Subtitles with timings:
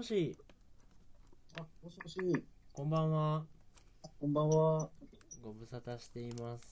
[0.00, 0.34] もし、
[1.58, 2.18] あ、もしもし、
[2.72, 3.44] こんばんは。
[4.18, 4.78] こんばんは。
[4.78, 4.90] は
[5.44, 6.66] ご無沙汰しています。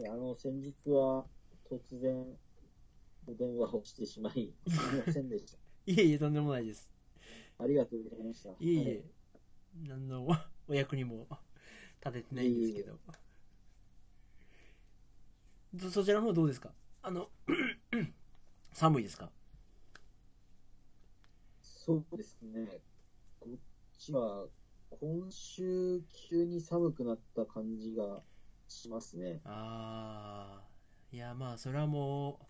[0.00, 1.26] い、あの、先日は
[1.70, 2.24] 突然
[3.26, 5.58] お電話をしてしまい、すみませんでした。
[5.92, 6.90] いえいえ、とんでもないです。
[7.58, 8.48] ありがとうございました。
[8.48, 9.04] いえいえ、
[9.86, 10.26] 何の
[10.66, 11.28] お役にも
[12.02, 12.98] 立ててないんですけど。
[15.78, 16.72] そそちらの方どうですか？
[17.02, 17.28] あの、
[18.72, 19.30] 寒いですか？
[21.84, 22.80] そうですね。
[23.40, 23.58] こっ
[23.98, 24.46] ちは
[24.88, 28.22] 今週急に寒くなった感じが
[28.68, 29.42] しますね。
[29.44, 30.68] ああ、
[31.12, 32.40] いやまあそれはも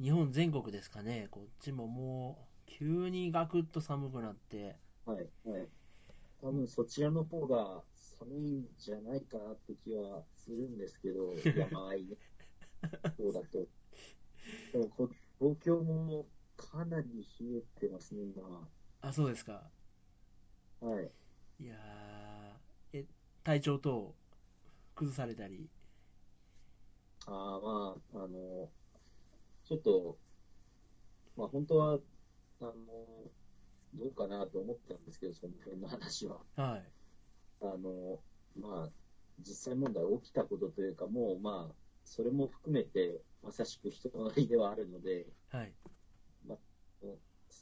[0.00, 1.28] う、日本全国ですかね。
[1.30, 5.68] こっちももう、急にガクッと寒くなって、はい、はい。
[6.40, 12.16] 多分そちらの方が寒いんじゃないかなって気はするんですけど、 山あいね。
[13.16, 13.66] そうだと。
[14.72, 18.68] でもこ東京もかなり冷えてますね、今。
[19.00, 19.70] あ、そうですか。
[20.80, 21.10] はい。
[21.60, 23.06] いやー、え、
[23.42, 24.14] 体調等、
[24.94, 25.68] 崩されたり？
[27.26, 28.70] ああ、まあ、あの、
[29.64, 30.18] ちょっと、
[31.36, 31.98] まあ本当は、
[32.60, 32.72] あの、
[33.94, 36.40] どうかなと思ったんですけど、その辺の話は。
[36.56, 36.92] はい。
[37.62, 38.22] あの、
[38.56, 38.90] まあ、
[39.40, 45.72] 実際問題起きたことというか、もうまあ、それも含めて、まさしく人となりではあるので、はい。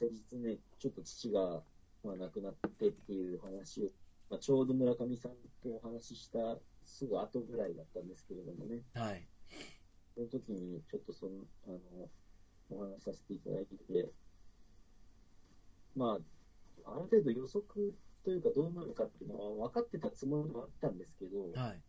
[0.02, 1.62] 先日ね、ちょっと父が、
[2.02, 3.84] まあ、亡くなってっていう話を、
[4.30, 9.24] まあ、ちょうど村上さんとお話ししたすぐ後ぐらいだったんですけれどもね、はい。
[10.16, 11.32] その時にちょっとその、
[11.68, 12.08] あの、
[12.70, 14.10] お話しさせていただいて、
[15.94, 16.18] ま
[16.84, 17.94] あ、ある程度予測
[18.24, 21.80] というかどうなるかっていうのは分かってたつもりはあったんですけど、はい。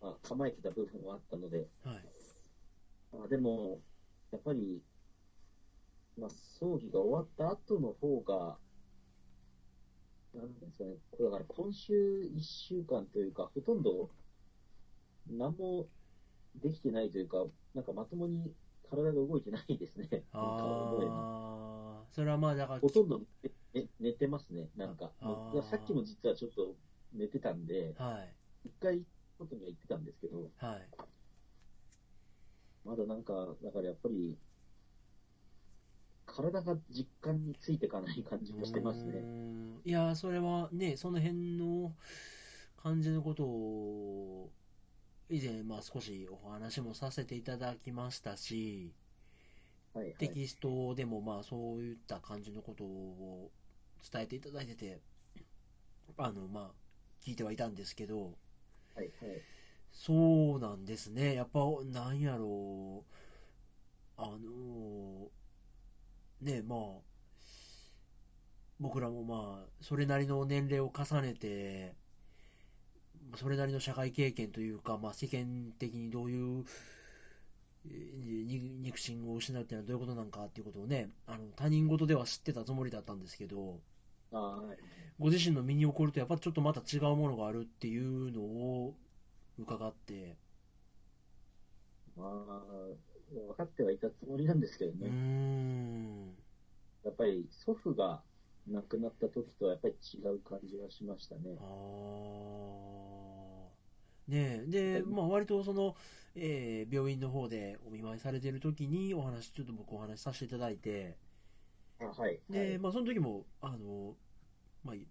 [0.00, 2.04] まあ、構えてた部分はあったので、はい。
[3.12, 3.80] まあ、でも、
[4.30, 4.80] やっぱり、
[6.18, 8.58] まあ、葬儀が終わった後の方が、
[10.34, 14.10] なんですかね、これだから今週1週間というか、ほとんど
[15.30, 15.86] 何も
[16.56, 18.52] できてないというか、なんかまともに
[18.90, 20.08] 体が動いてないですね。
[20.32, 25.12] あー、それはまあだから、ほとんど寝寝寝てますね、なんか。
[25.70, 26.74] さっきも実はちょっと
[27.14, 28.20] 寝てたんで、は
[28.64, 28.68] い。
[28.68, 29.02] 一回
[29.38, 30.88] 外には行ってたんですけど、はい。
[32.84, 34.36] まだなんか、だからやっぱり、
[36.34, 39.20] 体が実感についていかない感じがしてますね。
[39.20, 41.92] んいやー、それはね、その辺の
[42.82, 44.50] 感じのことを、
[45.28, 48.92] 以前、まあ少しお話もさせていただきましたし、
[49.94, 50.14] はいはい。
[50.16, 53.50] テキストでもまあそういった感じのことを
[54.10, 55.00] 伝えていただいてて、
[56.16, 56.70] あの、まあ、
[57.22, 58.34] 聞いてはいたんですけど、
[58.94, 59.42] はいはい。
[59.92, 61.34] そうなんですね。
[61.34, 63.14] やっぱ、なんやろう。
[64.16, 65.30] あの
[66.42, 66.78] ね、まあ、
[68.80, 71.94] 僕らもまあ、それなりの年齢を重ねて、
[73.36, 76.64] それなりの社会経験というか、まあ世間的にどういう、
[77.84, 83.80] 肉親を失うっていうのはどういうことなんかっていうことをね、あの、他人事では知ってたつもりだったんですけど。
[85.18, 88.94] ご自身の身に起こるとやっぱちょっとまた違うものがあるっていうのを
[89.58, 90.36] 伺って、
[92.16, 95.08] まあ、分かってはいたつもりなんですけどね。
[95.08, 96.26] ん。
[97.04, 98.22] やっぱり祖父が
[98.68, 101.62] 亡くなった時とはやっぱり違う感じがしましたねあ。
[101.62, 101.66] ー
[104.28, 105.96] ねえ、で、まあ割とその、
[106.34, 111.16] えー病院の方でお見舞いされてる時にお話、ちょっと僕お話しさせていただいて、
[112.00, 112.38] あはい。
[112.50, 114.14] で、はいまあその時も、あの、
[114.84, 115.04] まあ、ね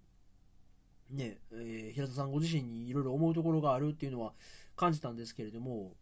[1.19, 4.33] え、えー平田さんご自身にいろいろ思うところがあるっていうのは
[4.75, 5.93] 感じたんですけれども、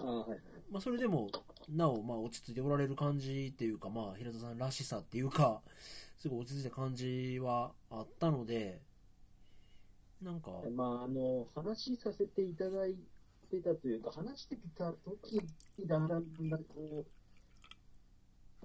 [0.00, 0.38] あはいはい。
[0.70, 1.28] まあ、それでも、
[1.68, 5.62] なお、まあ、落ち着いておられる感じっていうか、まあ、平田さんらしさっていうか、
[6.18, 8.80] すごい落ち着いた感じはあったので、
[10.22, 12.96] なんか、まあ、あの、話しさせていただい
[13.50, 15.40] てたというか、話してた時
[15.86, 17.04] だんだんだんだんこ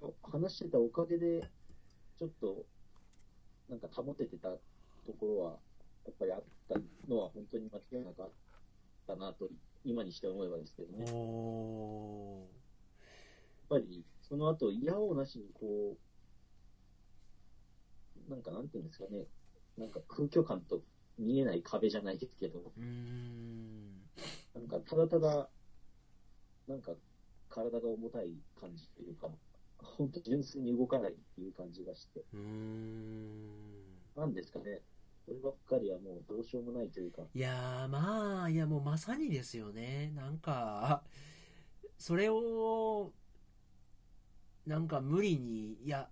[0.01, 1.41] う、話してたおかげで、
[2.17, 2.65] ちょっと、
[3.69, 4.49] なんか保ててた
[5.05, 5.59] ところは、
[6.05, 8.29] やっぱりあったのは本当に間違いなかっ
[9.05, 9.47] たなと、
[9.85, 11.05] 今にして思えばですけどね。
[13.73, 15.97] ぱり、その後、嫌おうなしにこ
[18.27, 19.25] う、なんかなんていうんですかね、
[19.77, 20.81] なんか空虚感と
[21.17, 24.01] 見えない壁じゃないですけど、ー、うーん、
[24.53, 25.49] なんか、ただただ、
[26.67, 26.91] なんか、
[27.49, 29.29] 体が重たい感じというか、
[29.77, 33.63] 本当純粋に動かないっていう感じがして、うーん。
[34.15, 34.81] なんですかね、
[35.25, 40.11] こればっかりはもうどうしようもないというか、いやー、まあ、いや、もうまさにですよね。
[40.15, 41.03] なんか、
[41.97, 43.13] それを、
[44.65, 46.09] なんか無理に、いや、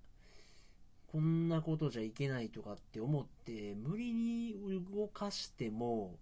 [1.08, 4.56] こんなことじゃいけないとかって思って、無理に
[4.92, 6.18] 動かしても、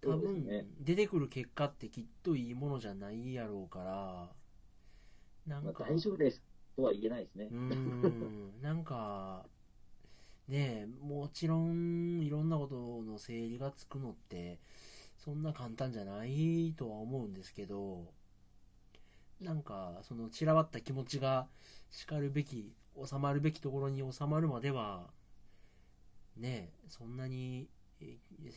[0.00, 4.34] 多分出てくる結果ってきっといいものじゃないやろうから、
[5.46, 6.42] なんまあ、か、大丈夫です
[6.76, 7.54] とは言えないですねう。
[7.54, 9.46] ーん、なんか、
[10.48, 14.60] ねえ、もちろん、いろんなことの整理がつくのって、
[15.18, 18.14] そんな簡単じゃないとは思うんですけど、
[19.40, 21.46] なんか、その散らばった気持ちが
[21.90, 22.72] 叱るべき、
[23.04, 25.10] 収まるべきところに収まるまでは、
[26.36, 27.68] ねえ、そんなに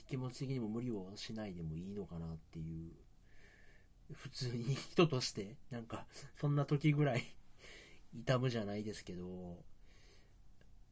[0.08, 2.92] 気持ち的にも無理をしないでもいいのかなっていう、
[4.14, 6.06] 普通に人として、なんか、
[6.40, 7.24] そんな時ぐらい
[8.14, 9.58] 痛むじゃないですけど、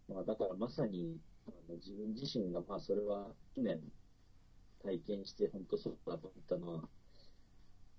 [0.10, 1.18] まあ、だからまさに、
[1.48, 3.82] あの自分自身が、まあ、それは去年
[4.84, 6.90] 体験して、本当そうだと思ったのは、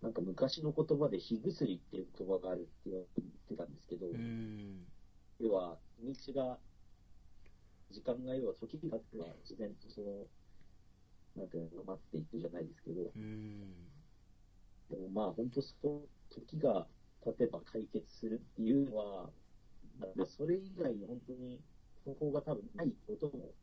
[0.03, 3.05] なんか昔の言葉で、火薬っていう言葉があるって言っ
[3.49, 4.07] てたんですけど、
[5.41, 6.59] 要は、日が、
[7.91, 10.27] 時間が要は時が経っては自然とその、
[11.37, 13.11] なんていうの、待っていくじゃないですけど、
[14.91, 16.87] でもまあ本当そう、時が
[17.25, 19.31] 経てば解決するっていうのは、
[20.01, 21.61] なんかそれ以外に本当に
[22.05, 23.55] 方法が多分ないことも、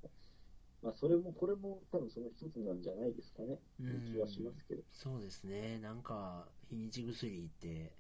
[0.85, 4.83] まあそれもこれも多分その一つなんじゃないですかね、うーん気はしますけど。
[4.93, 7.91] そうですね、なんか、日にち薬って、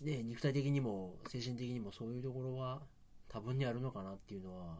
[0.00, 2.82] ね、肉体的にも精神的にもそういうところは
[3.28, 4.78] 多分にあるのかなっていうのは、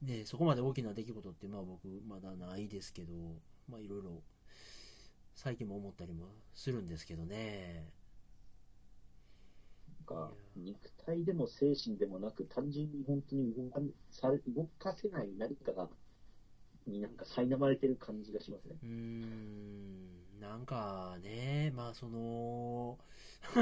[0.00, 3.12] ね、そこまで大きな出来事ってまあ僕まだないですけど、
[3.68, 4.22] まあいろいろ
[5.34, 7.92] 最近も思ったりもするんですけどね。
[10.08, 13.80] なんか肉体でも精神でもなく、単純に本当に動か
[14.10, 15.88] され動かせない何かが、
[16.86, 18.76] になんか苛まれてる感じがしますね。
[18.82, 22.98] うーん、なんかね、まあその、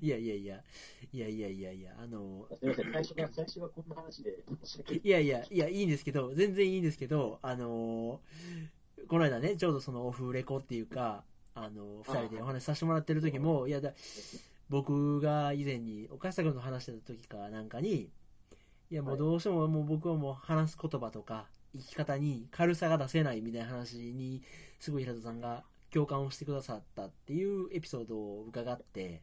[0.00, 0.64] いやいやいや、
[1.12, 4.44] いやいやいやいや、あの、すみません、最初が、最初はこんな話で
[4.90, 5.00] い。
[5.02, 11.24] いやいや、いや、いいんですけど、全然いいんですけど、あのーこの間ね、ちょうどそのオフレコっていうか、
[11.54, 13.92] あのー二人でお話しさせてもらってる時も、いやだ、
[14.70, 18.08] 僕が以前に、岡下君と話してた時かなんかに、
[18.90, 24.42] いやもうどうしてももう僕はもう話す言葉とか、生き方に軽さが出せないみたいな話に、
[24.78, 29.22] すごい平田さんが共感をしてくださったっていうエピソードを伺って、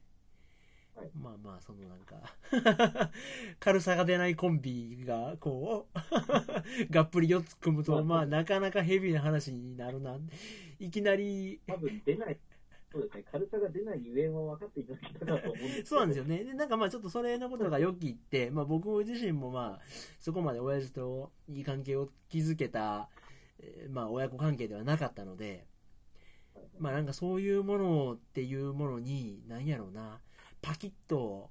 [0.98, 1.12] はい。
[1.14, 3.12] まあまあ、そのなんか、
[3.60, 6.00] 軽さが出ないコンビが、こう、
[6.92, 10.20] がっぷり4つ組むと、まあ、なかなかヘビーな話になるな。
[10.80, 12.38] いきなり、多分出ない、
[12.92, 15.88] そうですね、軽さが出ないゆえんは分かっていただけたかと思うんですけど。
[15.88, 16.44] そうなんですよね。
[16.44, 19.86] で、なんかまあちょっとそれのことがよきって、まあ僕自身もまあ、
[20.20, 23.10] そこまで親父といい関係を築けた、
[23.60, 25.66] えまあ親子関係ではなかったので、
[26.80, 30.22] まあなんかそういうものっていうものに、なんやろうな、
[30.62, 31.50] パキッと、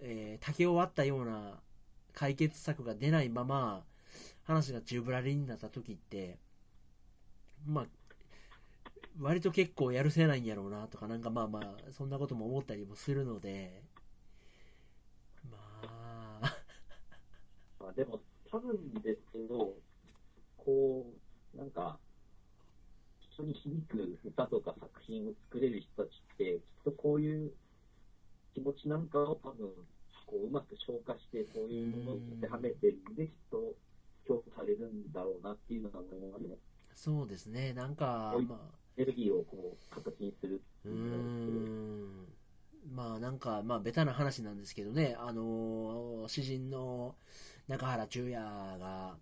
[0.00, 1.60] えー竹を割ったような
[2.14, 3.84] 解決策が出ないまま、
[4.44, 6.38] 話が宙ぶらりんになった時って、
[7.66, 7.86] まあ、
[9.20, 13.82] 割と結構やるせないんやろうなとか、なんかまあまあ、そんなことも思ったりもするので、
[15.50, 16.56] まあ、
[17.80, 18.20] まあ、でも、
[18.50, 19.74] 多分ですけど、
[20.56, 21.06] こ
[21.54, 21.98] う、なんか、
[23.32, 27.52] 人に響く歌とか作品を作れる人たちって、きっとこういう
[28.54, 29.68] 気持ちなんかを多分、
[30.26, 33.74] こう、うまく消化して、そういうものを当てはめてで、きっと
[34.28, 36.56] 評価されるんだろうなっていうのは思いますね。
[36.94, 42.26] そうですね、なんか、まあ、エネルギーをこう、形にするうん。
[42.92, 47.14] まあなんか、まあベタな話なんですけどね、あの詩人の
[47.68, 49.16] 中原中也が、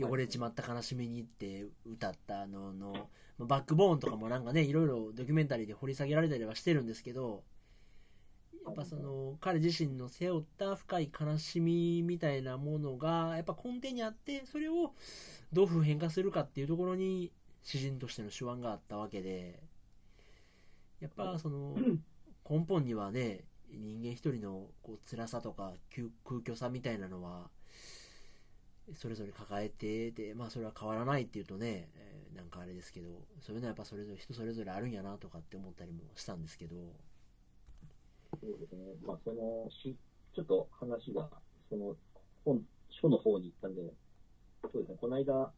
[0.00, 7.44] 汚れちまった悲しみにって歌ったのの、バックボーンとかもなんかね、いろいろドキュメンタリーで掘り下げられたりはしてるんですけど、
[8.64, 14.94] やっぱその、彼自身の背負った深い悲しみみたいなものが、やっぱ根底にあって、それを
[15.52, 17.30] どう普遍化するかっていうところに、
[17.64, 19.60] 詩人としての手腕があったわけで、
[21.00, 21.76] やっぱその、
[22.48, 27.50] 根本にはね、人間一人のこう辛さとか空空虚さみたいなのは、
[28.94, 33.08] それぞれ抱えてて、まあそれは変わらないっていうとね、えーなんかあれですけど、
[33.40, 36.76] そういうのはやっぱそれぞれ人それぞれあるんやなとかって思ったりもしたんですけど、
[38.40, 38.94] そうですね。
[39.06, 39.96] まあ、その、し、
[40.34, 41.28] ちょっと話が、
[41.70, 41.96] その、
[42.44, 43.82] 本、書の方に行ったんで、
[44.72, 45.52] そうですね、この間、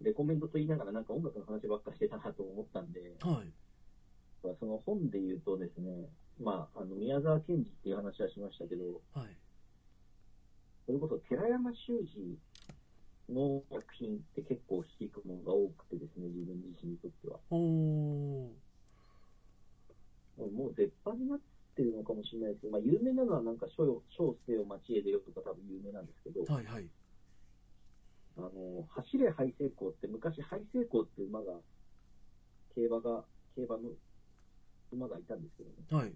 [0.00, 3.52] レコメンドと言いながらなんか音楽の話ばっかしてたなと思ったんで、はい。
[4.42, 6.08] その本で言うとですね、
[6.40, 9.36] まあ、あの、宮沢賢治っていう話はしましたけど、はい。
[10.86, 12.38] それこそ寺山修司
[13.28, 17.40] の作品って結構引くものが多くてですね、自分自身にとっては。
[17.50, 18.52] おー。
[20.38, 21.40] もう絶版になっ
[21.74, 26.88] てるのかもしれないですけど、まあ、有名なのはなんか、小小生を町へ出ようとか多分有名なんですけど、はいはい。
[28.38, 31.60] あの、走れハイセイコーって昔、ハイセイコーって馬が、
[32.74, 33.24] 競馬が、
[33.56, 33.90] 競馬の
[34.92, 35.76] 馬がいたんですけどね。
[35.90, 36.14] はい。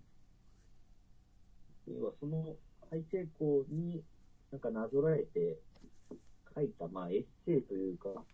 [1.88, 2.54] 要はその
[2.90, 4.04] ハイセイコーに
[4.52, 5.58] なんかなぞらえて
[6.54, 8.24] 書いた、まあ、エッセイというか、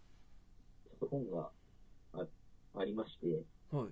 [1.10, 1.50] 本が
[2.12, 2.26] あ
[2.74, 3.88] ありまして、は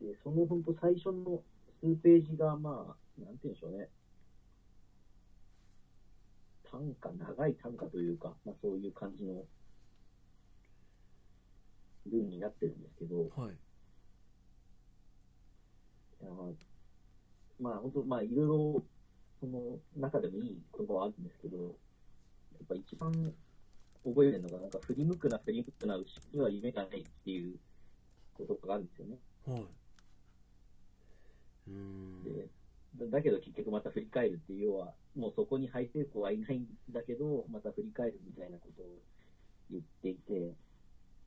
[0.00, 0.04] い。
[0.04, 1.42] で、その本当最初の
[1.80, 3.88] 数ページが、まあ、なんて言うんでしょうね。
[6.72, 9.44] 短歌、長い短歌というか、まあそういう感じの
[12.06, 13.54] 文になってるんですけど、はい。
[16.22, 16.30] いや
[17.60, 18.82] まあ本当、まあいろいろ、
[19.40, 21.70] その中でもいい言葉はあるんですけど、や
[22.64, 23.12] っぱ一番
[24.04, 27.58] 覚えてるのが、なんか振り向くな、振り向くな、牛には夢がないっていう
[28.38, 29.18] 言葉があるんですよね。
[29.46, 29.66] はい。
[31.68, 32.24] うーん。
[32.24, 32.48] で
[32.96, 38.86] だだけど結局また振り返るっていう、要は、もうそこにハイセイコーはいないんだけど、また振り返るみたいなことを
[39.70, 40.54] 言っていて、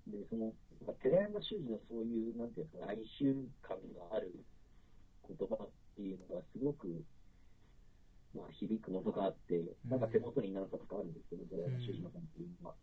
[0.08, 0.54] で、その、
[0.86, 4.34] まあ寺山修司のそういう、なんていうか、哀愁感がある
[5.28, 7.04] 言葉っていうのがすごく、
[8.36, 12.76] まあ、響くものがあって、なんか手元に何冊かあるんですけど、寺山修司の本っていうのは。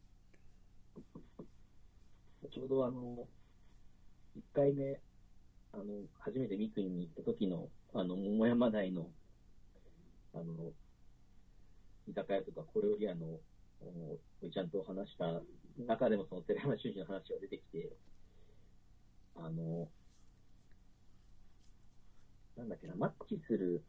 [2.52, 3.26] ちょうどあの、
[4.36, 4.98] 1回目、
[5.72, 5.84] あの、
[6.18, 9.10] 初めて三国に行った時の、あの、桃山台の、
[10.34, 10.72] あの、
[12.08, 13.26] 居酒屋とか小料理屋の
[13.80, 15.42] おおいちゃんと話した
[15.86, 17.90] 中でもその寺山修司の話が出てきて、
[19.36, 19.88] あの、
[22.56, 23.82] なんだっけな、マッチする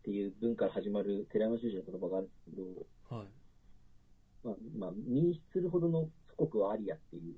[0.00, 3.28] っていう文から始まる寺山修司の言葉があるんですけど、はい。
[4.44, 7.34] まあ、まあ、身にするほどの祖国はありやっていう、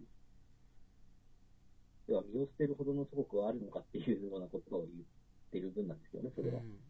[2.08, 4.92] 要は身を捨てるほどの祖国はあるのかっていうようなことを言っ
[5.52, 6.58] てる文なんですよね、それは。
[6.58, 6.89] うん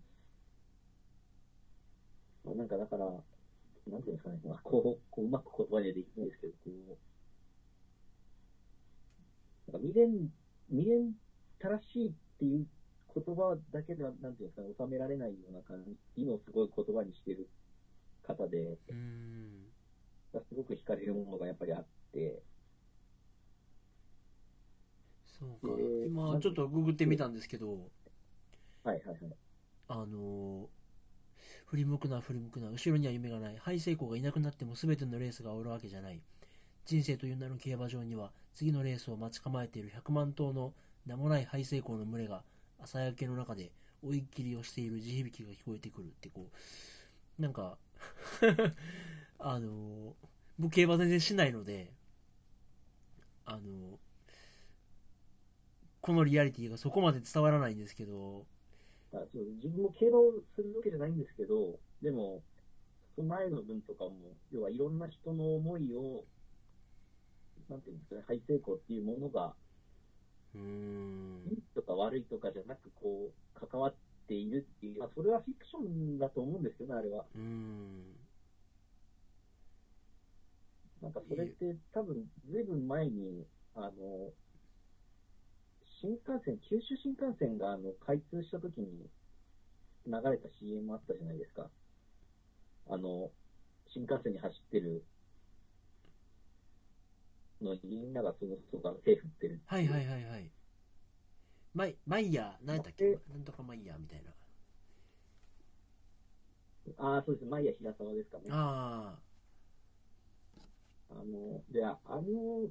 [2.50, 3.07] まあ、なんかだから、
[3.87, 7.00] なんていうんですかね、まあ、こう、こううまく言葉にはできないですけど、こ
[9.69, 10.33] う、なんか未練、
[10.69, 11.14] 未練
[11.59, 12.69] 正しいっていう
[13.14, 15.85] 言葉だけでは、なんていうんですかね、収められないような感
[16.16, 17.50] じのすごい言葉にしてる
[18.23, 19.73] 方で、うーん。
[20.49, 22.45] すごく惹かれるものがやっぱりあって、
[25.25, 25.78] そうか。
[25.78, 27.90] えー今、ちょっとググってみたんですけど、
[28.83, 29.50] はいはいはい。
[29.88, 30.80] あのー
[31.71, 32.69] 振り向くな振り向くな。
[32.69, 33.57] 後ろには夢がない。
[33.59, 36.21] ハイセイコーがいなくなっても全てのレースが終わるわけじゃない。
[36.85, 40.73] 人生という名の競馬場には次のレースを待ち構えている100万頭の
[41.07, 42.43] 名もないハイセイコーの群れが
[42.83, 43.71] 朝焼けの中で
[44.03, 46.49] 追い切りをしている地響きが聞こえてくるってこ
[47.39, 47.77] うなんか
[49.39, 50.17] あの
[50.59, 51.93] 僕競馬全然しないので
[53.47, 53.99] あの
[56.00, 58.47] このリアリティがそこまで伝わらないんですけど
[59.12, 62.43] あそう自分も競馬をするわけじゃないんですけど、でも、
[63.17, 64.14] その前の文とかも、
[64.52, 66.25] 要はいろんな人の思いを、
[67.69, 69.55] なんていうんですかね、ハイ成功っていうものが、
[70.55, 73.95] うーんいいとか悪いとかじゃなく、こう、関わっ
[74.29, 77.25] ているっていう、まあ、それはフィクションだと思うんですよね、あれは。
[77.35, 78.17] うーん
[81.02, 84.33] なんかそれって多分、ずいぶん前に、あの、
[86.00, 88.87] 新幹線、九州新幹線があの開通した時に
[90.07, 91.69] 流れた CM あったじゃないですか。
[92.88, 93.30] あの、
[93.92, 95.04] 新幹線に走ってる
[97.61, 99.61] のにみんながその人から手振ってる。
[99.66, 100.50] はいはいはいはい。
[101.75, 103.19] マイ、マイヤー、何やったっけ？
[103.28, 104.30] なんとかマイヤーみたいな。
[106.97, 107.47] ああ、そうです。
[107.47, 108.45] マイヤ平沢ですかね。
[108.50, 109.19] あ
[111.11, 112.71] あの、で、ああの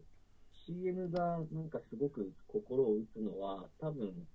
[0.70, 4.28] CM がなんかすごく心を打つのは、多分、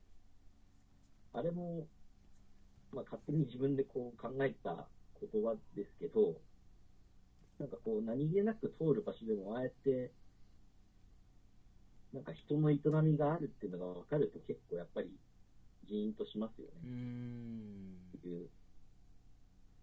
[1.32, 1.86] あれも、
[2.92, 4.88] まあ勝手に自分でこう考えた
[5.20, 6.34] 言葉ですけど、
[7.60, 10.10] なんかこう何気なく通る場所でもああやって、
[12.12, 15.08] なんか人の営みがあるっていうのが分かると結構やっぱり
[15.88, 17.96] ジーンとしますよあ、うん。
[18.18, 18.48] っていう。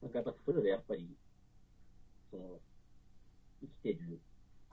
[0.02, 1.08] なんかやっぱそれでやっぱり、
[2.30, 2.60] その、
[3.62, 4.20] 生きてる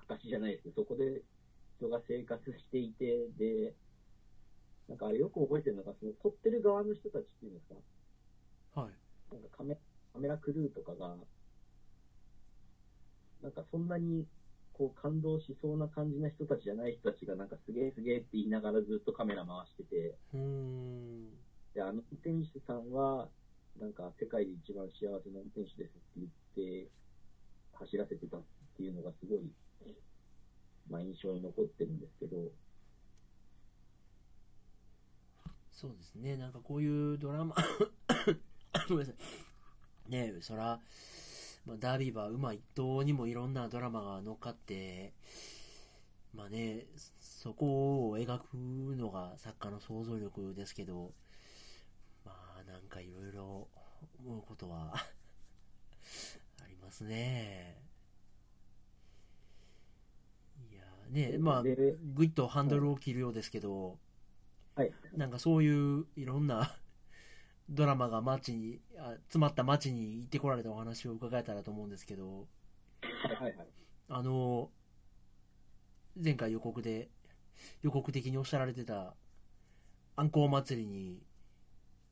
[0.09, 1.23] 証じゃないですけど、そこで
[1.79, 3.75] 人が生活していて、で、
[4.89, 7.69] なんかあれよく覚えてるのが、その撮ってる側の人たちっていうんです
[8.75, 8.93] か、はい。
[9.33, 9.77] なんかカメ
[10.13, 11.17] カメラクルーとかが、
[13.43, 14.27] なんかそんなに
[14.73, 21.31] こう感動しそうな感じな人たちじゃない人たちが、なんかすげえすげえって言いながらずっとカメラ回してて、うーん。
[21.75, 23.29] で、あの運転手さんは、
[23.79, 26.91] なんか世界で一番幸せな運転手ですって言って、
[27.75, 28.43] 走らせてたっ
[28.77, 29.39] ていうのがすごい、
[30.91, 32.37] まあ印象に残ってるんですけど、
[35.71, 37.55] そうですね、なんかこういうドラマ、
[38.89, 40.11] ごめんなさい。
[40.11, 40.81] ねえ、そら、
[41.67, 45.13] まあ、ダービーバー馬一頭にもいろんなドラマが乗っかって、
[46.35, 46.87] まあね、
[47.21, 48.55] そこを描く
[48.97, 51.13] のが作家の想像力ですけど、
[52.25, 53.69] まあなんかいろいろ
[54.25, 54.95] 思うことは
[56.65, 57.81] ありますね。
[60.71, 63.99] いやね、まあ、でぐいっとハンドルを切るようですけど、
[64.75, 64.95] はい。
[65.13, 66.77] なんかそういういろんな
[67.69, 72.49] ドラマが街に、あ詰まった街に行ってこられたお話を伺えたらと思うんですけど、
[73.03, 73.69] はいはいはい。
[74.09, 74.71] あの、
[76.23, 77.11] 前回予告で、
[77.83, 79.17] 予告的におっしゃられてた、
[80.17, 81.23] あんこう祭りに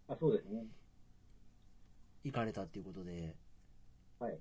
[0.09, 0.67] あ、そうですね。
[2.25, 3.35] 行かれたっていうことで、
[4.19, 4.39] はい。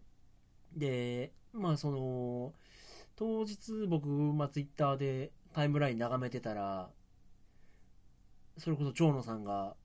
[0.75, 2.53] で、まあその、
[3.15, 6.89] 当日僕、まあツイッターでタイムライン眺めてたら、
[8.57, 9.75] それこそ長野さんが、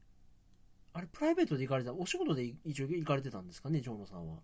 [0.93, 4.39] あれ、プライベートで行かれた、お仕事で一応行かれてたんですかね、長野さんは。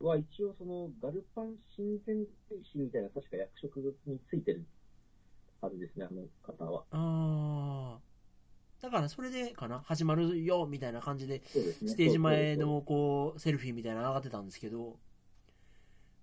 [0.00, 4.64] は一応そのガルパン親善大使みたいな確か役職についてる
[5.60, 6.84] はずですね、あの方は。
[6.92, 8.00] ああ。
[8.80, 11.90] だからそれでかな、始まるよ、みたいな感じで、そうですね。
[11.90, 14.98] ステージ前のこう、セルフィーみたいなの上がってたんですけど、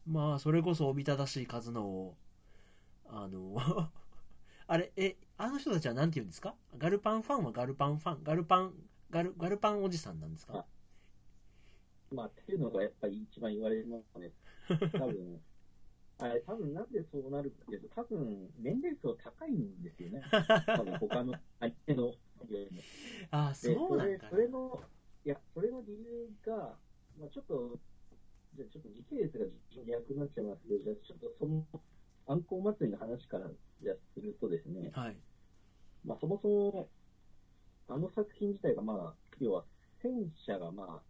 [0.06, 2.16] まあ、それこそおびただしい数のを、
[3.08, 3.58] あの、
[4.68, 6.56] あれ、え、あの人たちはなんて言うんですか？
[6.78, 8.74] ガルパンファンはガルパンファン、ガルパン、
[9.12, 10.60] ガル、ガルパンおじさんなんですか？
[10.60, 10.66] あ
[12.12, 14.32] まあ、っていうのがやっぱり一番言われますね。
[14.98, 15.42] 多分、
[16.20, 20.24] あれ、多分なんでそうなるかっていうと、多分年齢層高いんですよね。
[20.76, 22.16] 多分他の相手のよ
[22.50, 22.84] りも。
[23.32, 24.90] ああ、でそうなんれかそれの、
[25.26, 26.78] いや、それの理由が、
[27.20, 27.80] まあ、ちょっと、
[28.56, 29.46] じゃあちょっと時系列が
[29.86, 31.66] 逆になっちゃいますけど、じゃあちょっとその、
[32.28, 33.52] あんこう祭りの話から
[33.84, 35.02] じゃあするとですね、な。
[35.02, 35.18] はい。
[36.06, 36.90] まあ、そもそも、
[37.90, 39.66] あの作品自体が、まあ、要は、
[40.02, 41.04] 戦車が、ま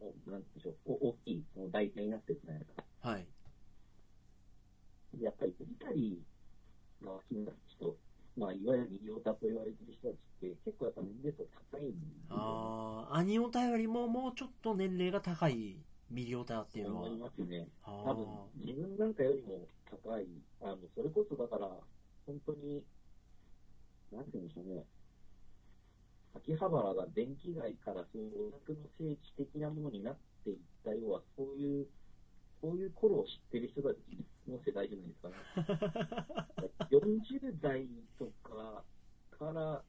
[0.00, 2.84] あ、なんでしょう、お大きい、その題材になってるじゃないですか。
[3.00, 3.26] はい。
[5.20, 7.96] やっぱり、ミリタリーが好きな人、
[8.38, 12.68] まあ、いわゆるミリオタと言われてる人たちって、結構やっぱ年齢層高いんでね
[13.08, 15.76] ああ、アニオタよりももうちょっと年齢が高い
[16.10, 17.18] ミリオタっていうのは思い。
[17.18, 17.66] ますね。
[17.82, 20.26] あ多分、自分なんかよりも高い、
[20.60, 21.68] あの、それこそだから、
[22.26, 22.84] 本当に、
[24.12, 24.84] なんて言うんでしょうね。
[26.34, 31.88] 秋葉原が電気街からそうオタクの聖地的なものになっていった要は、そういう、
[32.60, 33.98] そういう頃を知ってる人たち
[34.48, 35.34] の世代じゃないですかね。
[36.90, 37.86] 40代
[38.18, 38.84] とか
[39.30, 39.84] から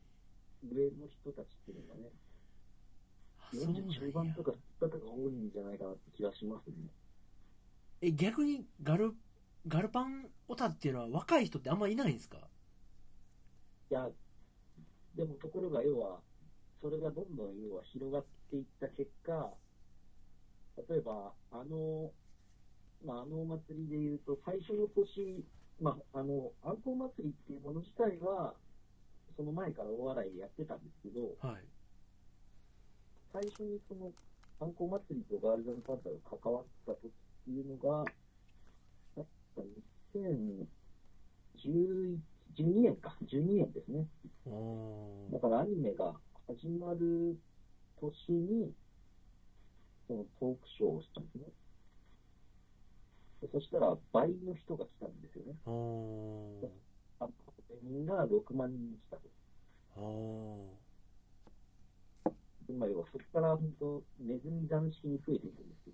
[0.64, 2.12] 上の人たちっていうのがね、
[3.40, 6.76] あそうなん40中や盤とか方が多いんじゃないかなって気がしますね。
[8.02, 9.14] え、逆にガル、
[9.68, 12.38] ガルパンオタっていうのは若い人ってあんまいないんですか？
[13.92, 14.10] いや、
[15.16, 16.22] でもところが要は、
[16.82, 19.54] それがどんどん要は広がっていった結果、
[20.90, 22.12] 例えば、あの、
[23.06, 25.44] まあ、あのお祭りで言うと、最初の年、
[25.82, 28.54] まあ、あの、あんこう祭りっていうもの自体は、
[29.38, 31.64] その前からお笑いやってたんですけど、はい。
[33.32, 34.12] 最初にその、
[34.60, 37.10] あんこう祭りとガールズパンサーが関わった時っ
[37.46, 38.04] ていうのが、
[39.16, 39.62] 確か
[41.66, 44.06] 2012年か、12年ですね。
[45.32, 46.14] だからアニメが
[46.48, 47.38] 始まる
[48.02, 48.74] 年に、
[50.08, 51.46] そのトークショーをしたんですね。
[53.42, 55.56] でそしたら倍の人が来たんですよね。
[57.20, 57.28] あ
[57.84, 59.24] 人が6万人来たと。
[60.02, 60.78] お
[62.68, 65.92] でまあ、要はそこから本当、ネズミ男式に増えていくんですけ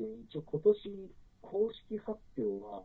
[0.00, 1.10] ど、で、一応今年、
[1.40, 2.82] 公式発表は、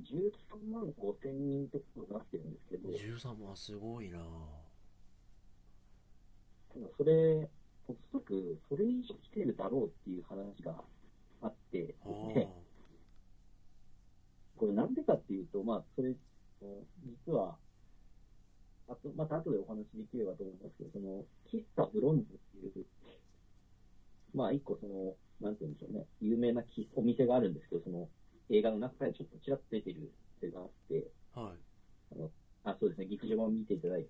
[0.00, 4.18] 13万5千人ってことになってるんですけど、ー13万すごいな。
[6.72, 7.48] ただそれ、
[7.88, 10.84] おそらくそれ以上来てるだろうっていう話が
[11.40, 12.34] あって、あー。
[12.34, 12.48] で
[14.58, 16.14] これなんでかっていうと、まあ、それ、
[17.26, 17.56] 実は、
[18.88, 22.86] あと、また後でお話できればと思うんですけど、その、喫茶ブロンズっていう、
[24.34, 28.08] まあ、一個その、なんて言うんでしょうね、有名なきお店があるんですけど、その、
[28.50, 31.58] 映画の中でちょっとちらっと出てる店があって、はい。
[32.64, 34.08] あ、そうですね、劇場版見ていただい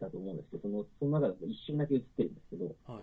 [0.00, 3.02] たと思うんですけど、その、その中でも一瞬だけ映ってるんですけど、はい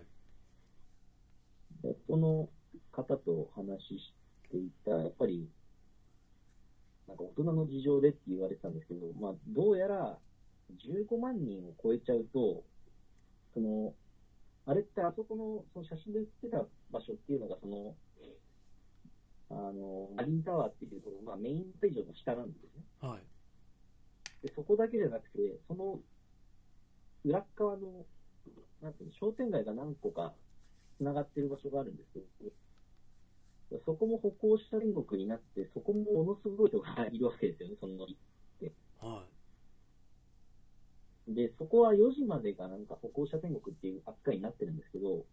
[1.83, 2.49] でその
[2.91, 4.13] 方と話し
[4.49, 5.47] ていた、やっぱり、
[7.07, 10.17] なんか大人の事情でって言われてたんですけど、まあ、どうやら
[10.71, 12.63] 15万人を超えちゃうと、
[13.53, 13.93] その、
[14.65, 17.95] あれってあそこの、その写真で写ってた場所っていうのが、その、
[19.49, 22.83] あの、マリンタワーっていうところ、まあメイン会場の下なんですね。
[23.01, 23.21] はい
[24.43, 25.99] で、そこだけじゃなくて、その
[27.23, 28.05] 裏っ側の、
[28.81, 30.33] なんていうの、商店街が何個か
[30.97, 32.25] 繋がってる場所があるんですけど、
[33.85, 38.07] そこも歩行者天国になって、そこもものすごい人がいるわけですよね、その
[38.99, 39.25] は
[41.27, 45.25] で、そこは4時までがなんか歩行者天国っていう扱いになってるんですけど、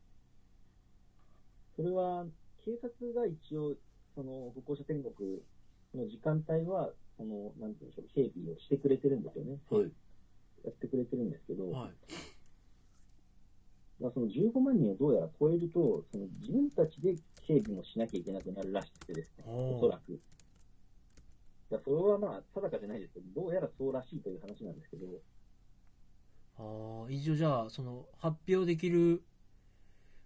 [1.76, 2.26] それは
[2.64, 3.76] 警察が一応、
[4.14, 5.42] その歩行者天国
[5.94, 9.58] の時間帯は、その、なんていうんでしょう、警備をしてくれてるんですよね。
[9.70, 9.74] い。
[9.74, 9.90] はい。
[10.64, 11.92] やってくれてるんですけど、はい。
[14.00, 17.14] まあ、その15万人をどうやら超えると、その自分たちで
[17.46, 20.12] 警備もしなきゃいけなくなるらしくてですね、おそらく。
[20.12, 20.18] い
[21.70, 25.06] やそれはまあ、定かじゃないですけど、どうやらそうらしいという話なんですけど、
[26.56, 29.22] ああ、一応じゃあ、その、発表できる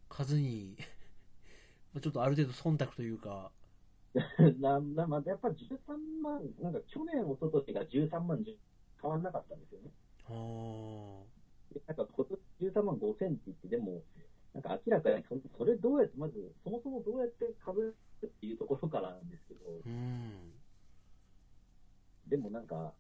[0.09, 0.77] 数に、
[1.93, 3.53] まあちょっとある程度忖度というか、
[4.59, 5.79] ななまあ、やっぱ13
[6.23, 8.57] 万、なんか去年、一昨年が13万10
[9.01, 9.91] 変わんなかったんですよね。
[10.29, 14.03] ああ、でなんか今年13万5千って言って、でも、
[14.55, 20.53] なんか明らかにそ、それどうやって、まず、そもそもどうやって株るっていうところからなんですけど、うん。
[22.27, 22.93] でもなんか、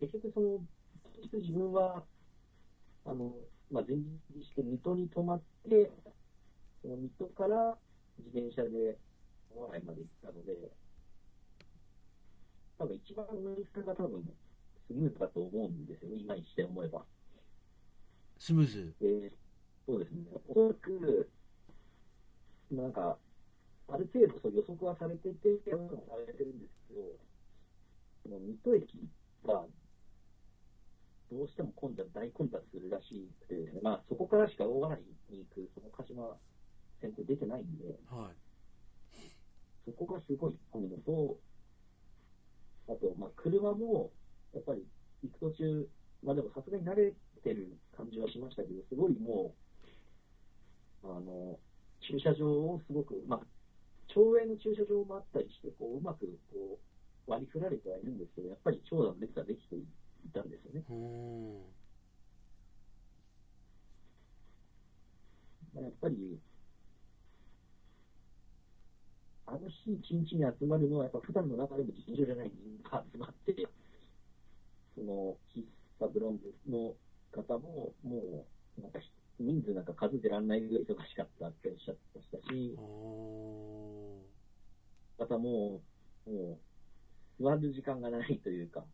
[0.00, 0.58] 結局その、
[1.14, 2.04] 結局自分は、
[3.04, 3.34] あの、
[3.70, 4.04] まあ、前日
[4.36, 5.90] にして水戸に泊まって、
[6.82, 7.76] その水戸から
[8.18, 8.98] 自転車で
[9.54, 10.70] お笑いまで行ったので、
[12.78, 14.24] 多分一番乗り方が多分
[14.92, 17.02] スムーズだと思うんですよね、今にして思えば。
[18.38, 18.94] スムーズ。
[19.00, 19.32] で、
[19.86, 20.26] そうですね。
[20.48, 21.30] おそらく、
[22.70, 23.16] なんか、
[23.88, 27.00] ある程度そう予測はされてて、予測もされてるんですけど、
[28.22, 29.08] その水戸駅
[29.46, 29.64] が、
[31.30, 34.98] どうしても混雑、大混雑するらしくてね、まあそこからしか大洗
[35.30, 36.36] に行く、その鹿島
[37.00, 38.36] 線って出てないんで、はい。
[39.86, 41.38] そこがすごい混むのと、
[42.88, 44.10] あと、まあ車も、
[44.54, 44.86] やっぱり
[45.22, 45.88] 行く途中、
[46.22, 49.54] まあでもさすがに慣れてる感じはしましたけど、すごいも
[51.04, 51.58] う、あの、
[52.00, 53.46] 駐車場をすごく、まあ、
[54.08, 56.78] 町営の駐車場もあったりして、こう、うまく、こ
[57.26, 59.84] う、割り振られてはいるんですけど、やっぱり長蛇の列ができてい
[60.32, 60.84] たんですよね。
[60.88, 61.62] うーん。
[65.74, 66.38] まあやっぱり、
[69.46, 73.68] あの日一日に集まるのは、やっぱ普段の中でも尋常じゃない人が集まって、
[74.94, 75.64] その、喫
[75.98, 76.94] 茶ブロンズの
[77.32, 78.46] 方も、も
[78.78, 79.00] う、なんか、
[79.38, 84.22] 人数なんか数でらんないぐらい忙しかったっておっしゃってましたし、お
[85.18, 85.80] 方も、
[86.26, 86.58] も
[87.40, 88.84] う、座る時間がないというか、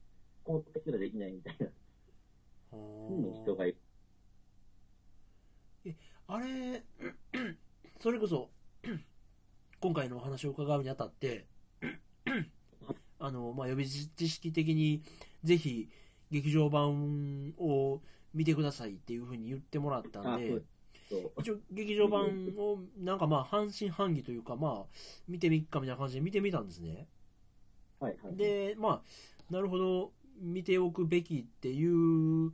[0.46, 3.76] 交代すらできないみたいな、ー変な人がいる。
[6.26, 6.82] あれ、
[8.00, 8.50] それこそ、
[9.80, 11.46] 今回のお話を伺うにあたって、
[13.18, 15.02] あの、まあ、予備知識的に、
[15.44, 15.88] ぜひ、
[16.30, 18.00] 劇場版を
[18.34, 20.62] 見てくださいっていうふうに言ってもらったんで
[21.38, 22.26] 一応劇場版
[22.58, 24.86] をなんかまあ半信半疑というかまあ
[25.26, 27.06] 見てみっかみたいな感じで見てみたんですね。
[27.98, 28.36] はいはい。
[28.36, 29.02] でま
[29.50, 32.52] あなるほど見ておくべきっていう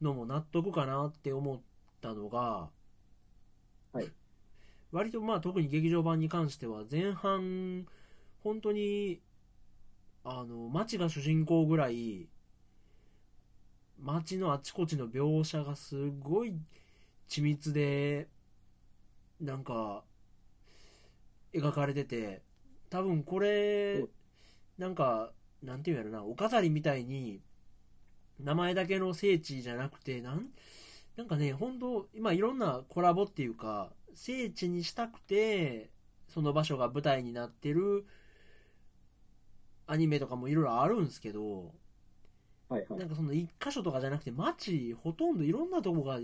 [0.00, 1.60] のも納得かなって思っ
[2.00, 2.70] たのが、
[3.92, 4.08] はい。
[4.92, 7.86] 割とまあ特に劇場版に関しては前半
[8.44, 9.20] 本当に
[10.24, 12.28] あの街が主人公ぐらい
[14.00, 16.54] 街のあちこちの描写がすごい
[17.28, 18.28] 緻密で
[19.40, 20.04] なんか
[21.54, 22.42] 描かれてて
[22.90, 24.04] 多分これ
[24.78, 25.32] なんか
[25.62, 27.40] なんていうんやろなお飾りみたいに
[28.40, 30.48] 名前だけの聖地じゃなくてなん
[31.16, 35.90] なんかね本当今いろんなコラボっていうか聖地にしたくて
[36.28, 38.06] その場所が舞台になってる
[39.92, 41.74] アニメとかもいろいろあるんですけど
[42.68, 43.00] はいはい。
[43.00, 46.18] なんかその一箇所とかじゃなくて街ほとんどいろんなとこが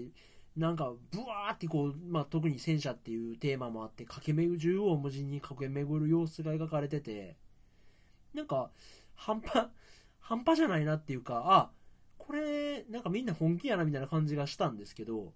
[0.57, 7.37] なんかブワーってこう、まあ、特に戦車っていうテーマもあって駆け巡る縦横無尽に駆け巡る様子が描かれてて
[8.35, 8.71] なんか
[9.15, 9.69] 半端
[10.21, 11.71] 半端じゃないなっていうかあ
[12.19, 15.33] これなんかみんな本気やなみたいな感じがしたんですけど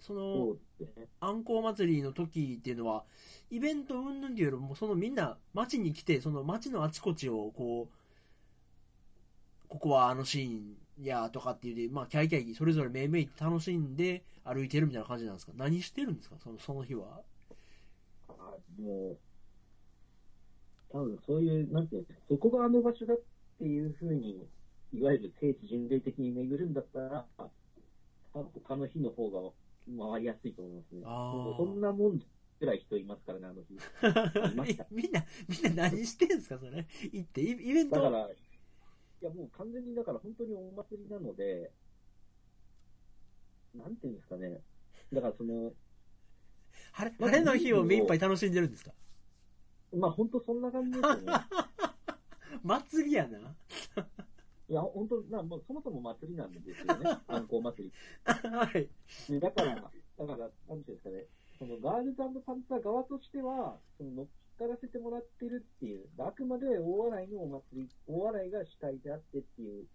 [0.00, 1.06] そのそうですね。
[1.20, 3.04] あんこう祭りの時っていうのは
[3.50, 15.52] イベント云々っていうよりもそのみんな街に来てその街のあちこちをこうここはあのシーンやとかっていうでまあキャイキャイそれぞれめいめい楽しんで歩いてるみたいな感じなんですか？
[15.56, 16.36] 何してるんですか？
[16.42, 17.20] そのその日は？
[18.28, 18.32] あ
[18.80, 19.16] もう、
[20.90, 23.20] 多分そういう、なんていうんですか、そこがあの場所だっ
[23.58, 24.46] ていうふうに、
[24.94, 27.24] いわゆる聖地巡礼的に巡るんだったら、
[28.32, 29.50] 多分他の日の方が
[29.96, 31.02] 回りやすいと思いますね。
[31.04, 32.18] そんなもん
[32.60, 33.74] ぐらい人いますからね、あの日。
[34.90, 36.86] みんなみんな何してんすかそれ？
[37.12, 37.96] 行ってイイベント？
[37.96, 38.34] だから、い
[39.22, 41.72] や、もう完全にだから本当にお祭りなので、
[43.74, 44.60] なんていうんですかね。
[45.12, 45.72] だからその、
[46.92, 48.92] 晴れ晴れの日を目いっぱい楽しんでるんですか？
[49.94, 51.32] まあ本当そんな感じですよね。
[52.62, 53.54] 祭りやな。
[54.68, 56.84] いや、本当な、もうそもそも祭りなんですよね。
[57.26, 57.92] 観光祭り。
[58.24, 58.88] はい。
[59.30, 61.26] でだから、だから、なんていうんですかね。
[61.58, 64.26] そのガールズパンツァー側としては、その乗っ
[64.58, 69.86] からせてもらってるっていう、あくまで大洗のお祭り、大洗が主体であってっていう、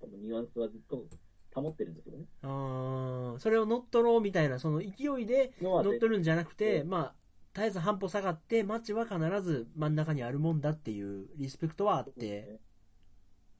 [0.00, 1.06] 多分ニュアンスはずっと
[1.54, 2.26] 保ってるんですよね。
[2.42, 7.14] あーそれを乗っ取ろうみたいな、その勢いで乗っ取るんじゃなくて、うんまあ、
[7.54, 12.60] 絶えず半歩下がって、街は必ず真ん中にあるもんだっていうリスペクトはあって、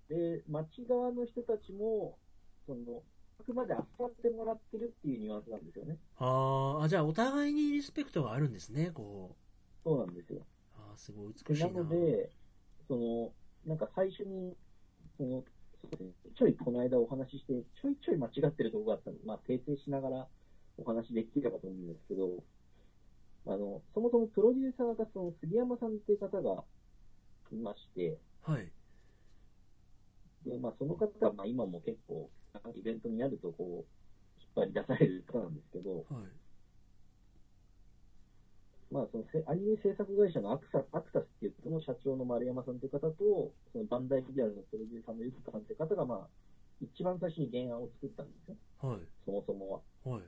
[0.08, 2.16] で、町側の人たちも、
[2.66, 3.02] その、
[3.40, 5.98] あくまで扱ってもらってるっていうニュアンスなんですよね。
[6.16, 9.36] あーあ、じゃあお互いにリスペクトがあるんですね、こ
[9.84, 9.88] う。
[9.88, 10.40] そうなんですよ。
[10.76, 11.70] あーすごいで美しいな。
[11.70, 12.30] なので、
[12.88, 13.32] その、
[13.66, 14.56] なんか最初に、
[15.16, 15.44] その、
[16.36, 20.26] ちょいこの間お話しして、ちょいちょい間違ってるところがあったので、まあ、訂正しながら
[20.78, 22.30] お話できればと思うんですけど、
[23.46, 26.64] あの、そもそもプロデューサーがその杉山さんっていう方が
[27.52, 28.72] いまして、はい。
[30.44, 32.30] で、まあ、その方は、まあ、今も結構、
[32.74, 36.04] イベントになると、こう、引っ張り出される方なんですけど、はい。
[38.90, 46.28] まあ、そのせアニメ制作会社のアクサアクタスっていうその社長の丸山さんという方と、そのバンダイビデオのプロデューサーのゆずかさんという方が、まあ、
[46.80, 48.56] 一番最初に原案を作ったんですよ。
[48.80, 49.00] はい。
[49.26, 50.10] そもそもは。
[50.10, 50.22] はい。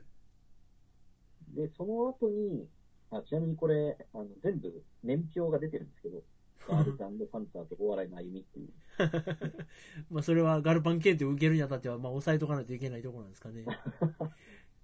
[1.55, 2.67] で、その後に、
[3.09, 6.21] あちなみにこれ、あの全部年表が出てるんですけど、
[6.67, 8.69] ガールズパンツァーとお笑いの歩みっていう。
[10.09, 13.65] まあ、それはガルパン検定を受けるにあたっては、まあ、押さえとかないといけないところなんですかね。
[13.67, 14.31] あ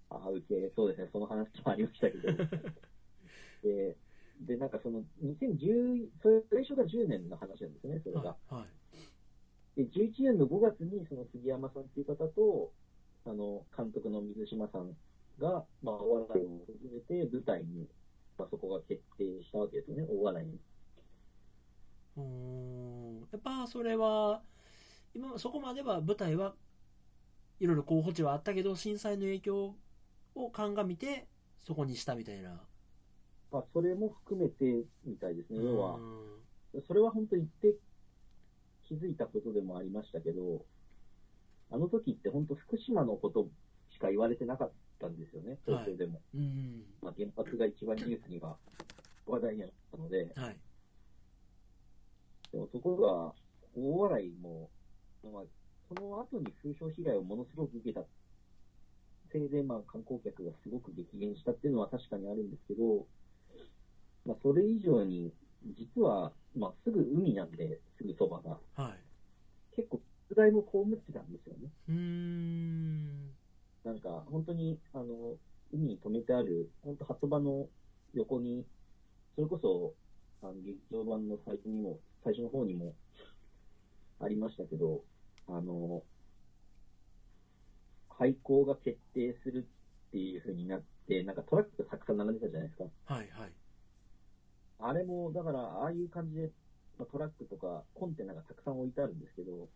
[0.25, 2.33] あ、受け、そうですね、その話もありましたけど。
[3.63, 3.97] で、
[4.41, 8.21] で、なんかその、2010、それ、最初が10年の話なんですね、それが。
[8.21, 8.53] はい。
[8.55, 8.65] は
[9.77, 9.83] い。
[9.83, 12.71] で、11年の5月に、その杉山さんっていう方と、
[13.25, 14.95] あの、監督の水島さん
[15.39, 17.87] が、まあ、お笑いを始めて、舞台に、
[18.37, 20.59] まあ、そこが決定したわけですよね、大笑いに。
[22.17, 23.19] うーん。
[23.31, 24.41] やっぱそれは、
[25.13, 26.53] 今、そこまでは舞台は
[27.59, 29.75] いろいろ候補地はあったけど、震災の影響
[30.35, 31.27] を鑑みて、
[31.59, 32.61] そこにしたみたいな。
[33.51, 35.99] まあ、それも含めてみたいですね、要は
[36.73, 36.81] う。
[36.87, 37.75] それは本当言って
[38.87, 40.65] 気づいたことでもありましたけど、
[41.71, 43.47] あの時って本当福島のこと
[43.89, 46.21] しか言われてなかったんですよね、東京でも。
[46.37, 46.39] ん。
[46.39, 46.83] うん。
[47.01, 48.57] まあ、原発が一番ニュースには
[49.25, 50.57] 話題になったので、はい。
[52.51, 53.33] でもそこが
[53.75, 54.69] 大笑いも、
[55.23, 55.43] まあ、
[55.87, 58.05] その後に風評被害をものすごく受けた
[59.31, 63.07] せいで、まあ、観光客がすごく激減したっていうのは確かにあるんですけど、
[64.25, 65.33] まあ、それ以上に、
[65.77, 69.75] 実は、まあ、すぐ海なんで、すぐそばが、はい。
[69.75, 71.69] 結構、出題も被ってたんですよね。
[71.87, 73.31] うーん。
[73.83, 75.37] なんか、本当に、あの、
[75.71, 77.67] 海に止めてある、本当、鳩場の
[78.13, 78.65] 横に、
[79.35, 79.93] それこそ、
[80.47, 82.95] あの、劇場版の最初にも、最初の方にも
[84.19, 85.03] ありましたけど、
[85.47, 86.03] あの、
[88.09, 89.67] 廃校が決定する
[90.07, 92.85] っていう風になって、なんかトラックがたくさん並んでたじゃないですか。
[93.05, 93.51] はいはい。
[94.79, 96.51] あれも、だから、ああいう感じで、
[96.97, 99.67] まあ、トラックとかコンテナがたくさん置いてあるんですけど、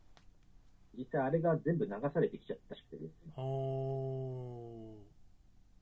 [0.98, 3.34] 実際あれが全部流されてきちゃったらしくてですね。
[3.38, 4.98] お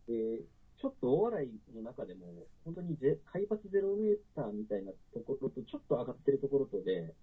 [0.08, 0.42] で、
[0.80, 7.16] ちょっと大洗の中でも、本当にゼ海抜ゼロメーターみたいなところと、ちょっと上がってるところとで、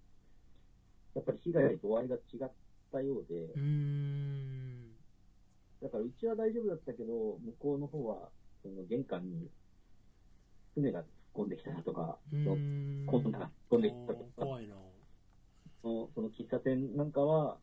[1.15, 2.51] やっぱり被害の度合いが違っ
[2.91, 3.59] たようでう。
[5.81, 8.29] だからうちは大丈夫だったけど、向こうの方は、
[8.63, 9.49] その玄関に
[10.75, 13.05] 船が突っ込んできたとか、そのん。
[13.05, 14.75] コンテナが突っ込んできたとか、怖いな。
[15.81, 17.57] そのその喫茶店なんかは、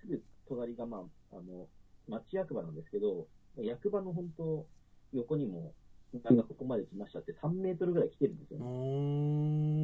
[0.00, 1.68] すぐ隣が、まあ、あの、
[2.08, 4.68] 町役場なんですけど、役場の本当、
[5.16, 5.74] 横にも、
[6.12, 8.62] 船がここまで来ましたって3メートルぐらい来てるんですよお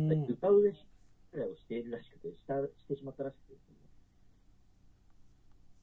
[0.09, 0.27] ね。
[0.29, 0.33] ー。
[0.33, 0.79] 歌うれし
[1.33, 3.59] くらいをしているらしくて、したしてしまったらしくてね。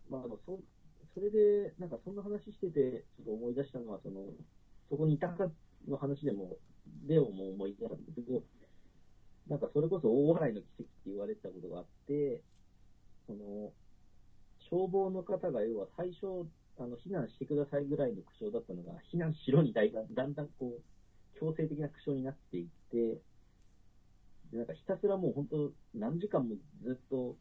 [0.10, 0.60] まあ、あの、そ、
[1.14, 4.26] それで、なんかそんな話してて、ちょっと思い出したのは、その、
[4.90, 5.52] そこにいたか
[5.88, 6.58] の話でも、
[7.06, 8.44] レオも思い出したんですけど、
[9.48, 12.44] なんかそれこそ大笑いの奇跡って言われてたことがあって、
[13.28, 13.74] その、
[14.70, 16.48] 消防の方が要は最初、
[16.80, 23.22] あの、避難してくださいぐらいの苦笑だったのが、避難しろにだいだんだんこう、強制的な苦笑になっていって、
[24.52, 27.36] で、なんかひたすらもう本当、何時間もずっと、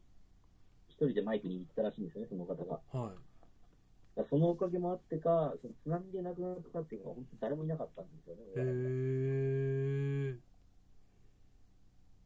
[0.89, 2.81] 一人でマイクに行ったらしいんですよね、その方が。
[2.91, 4.19] はい。
[4.19, 8.41] らそのおかげもあってか、その津波で亡くなった方っていうのは本当誰もいなかったんですよね。
[8.55, 8.59] へ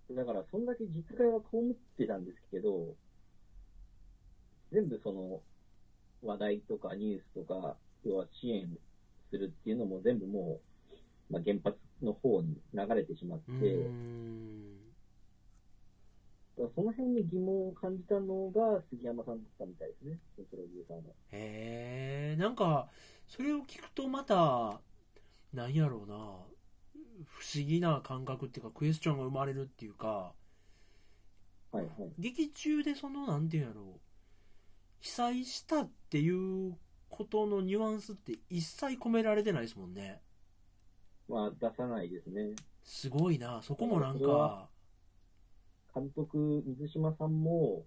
[0.10, 0.15] ー。
[0.15, 2.95] だから、そんだけ実害は被ってたんですけど、
[4.71, 5.41] 全部その
[6.23, 8.77] 話題とかニュースとか、要は支援
[9.29, 10.59] するっていうのも全部も
[11.29, 13.53] う、まあ、原発の方に流れてしまって。
[16.55, 21.01] だその辺に疑問を感じたのが杉山さんだったみたいですね、プロデューサーの。
[21.31, 22.89] へえ、なんか、
[23.27, 24.79] それを聞くとまた、
[25.51, 26.15] なんやろうな、
[27.25, 30.33] 不思議な感覚っていうか、クエスチョンが生まれるっていうか、
[31.71, 32.13] はいはい。
[32.19, 33.86] 劇中でその、なんていうんやろう、
[35.03, 36.77] 被災したっていう
[37.09, 40.21] ことのニュアンスって一切込められてないですもんね。
[41.27, 42.55] まあ、出さないですね。
[42.85, 44.69] すごいな、そこもなんか、
[45.93, 47.85] 監督、水島さんも、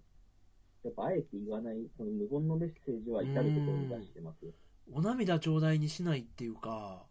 [0.83, 4.53] やっぱあえて言わない、その無言のメッセージは至るところに出してます。
[4.93, 7.03] お涙ちょうだいにしないっていうか、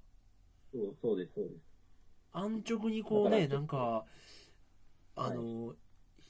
[0.73, 1.57] そうそうです、そうです。
[2.33, 4.07] 安直にこうね、なんか、
[5.17, 5.75] あの、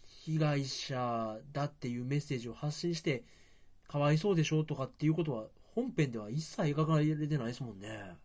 [0.07, 3.25] 被害者だっていうメッセージを発信して、
[3.89, 8.17] かわいそうでしょとかっていうことは、本編では一切描かれてないですもんね。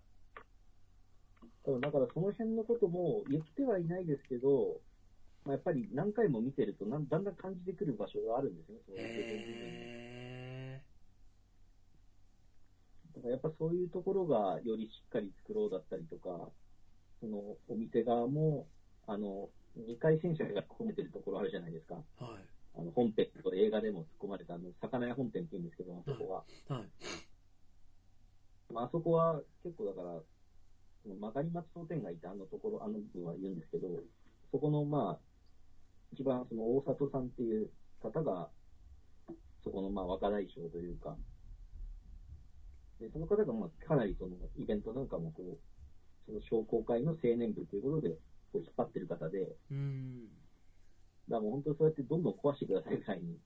[1.63, 4.81] そうだからその辺のことも言ってはいないですけど、
[5.45, 8.93] まあ、やっぱり何回も見てるとなんだんだん感じてくる場所があるんですね、そ
[13.13, 16.49] だからやっぱそういうところがよりしっかり作ろうだったりとか、
[17.19, 18.67] そのお店側も、
[19.05, 21.95] あの、二回戦車が込めてるところあるじゃないですか。
[22.19, 22.23] ー。
[22.23, 22.50] はい。
[22.77, 26.43] あの、本編と映画でも突っ込まれた、あの、魚屋本店って言うんですけど、あそこは。
[26.75, 26.89] はい。
[28.73, 30.19] まあ、あそこは結構だから、
[31.03, 33.87] その曲がり町商店街ってあのところ、あの部分は言うんですけど、
[34.51, 35.19] そこのまあ、
[36.13, 37.69] 一番その大里さんっていう
[38.01, 38.49] 方が、
[39.63, 41.15] そこのまあ若大将というか、
[42.99, 45.57] でその方がまあかなりそのイベントなんかもこう、
[46.27, 48.15] その商工会の青年部ということで、こ
[48.55, 49.55] う引っ張ってる方で、
[51.29, 51.39] だか。
[51.39, 53.39] らもう本当にそうやってどんどん壊してくださいぐらいに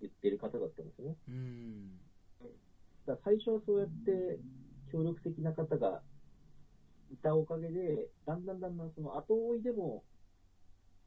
[0.00, 1.16] 言ってる方だったんですよね。
[1.28, 2.00] うーん。
[3.06, 4.38] だ最初はそうやって
[4.92, 6.00] 協力的な方が
[7.12, 10.02] いたおかげで、だんだんだんだんその後追いでも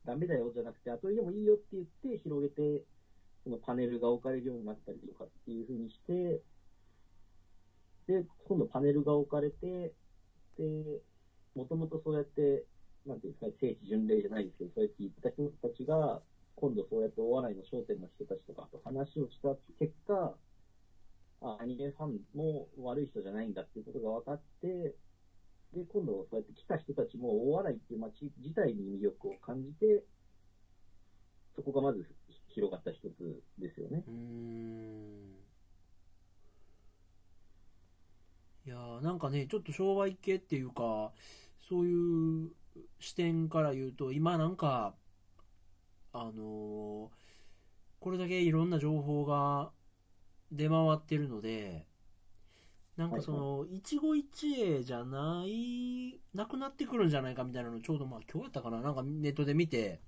[0.05, 2.83] ダメだよじゃなくて、後追いでもいいよって言って広げて、
[3.43, 6.41] そのパネルが置かれるようになったりとかっていう風にして、
[8.07, 9.93] で、今度パネルが置かれて、
[10.57, 11.01] で、
[11.55, 12.63] もともとそうやって、
[13.08, 16.22] なんていうんですかね、聖地巡礼じゃないですけど、そうやって言った人たちが、
[16.56, 20.36] 今度そうやってお笑いの商店の人たちとかと話をした結果、
[21.41, 24.96] あアニメファンも悪い人じゃないんだっていうことが分かって、
[25.74, 30.04] で、今度そうやって来た人たちも大笑いっていう街自体に魅力を感じて、
[31.56, 32.06] そこがまず
[32.50, 34.04] 広がった一つですよね。
[34.08, 35.36] うん。
[38.65, 41.12] いやーなんかね、ちょっと商売系っていうか、
[41.70, 42.52] そういう
[42.99, 44.95] 視点から言うと、今なんか、
[46.13, 47.17] あのー
[47.99, 49.71] これだけいろんな情報が
[50.51, 51.87] 出回ってるので、
[52.95, 60.01] なんかその、一期一会じゃない、なくなってくるんじゃないかみたいなのをちょうどまあ今日やったかな、なんかネットで見て、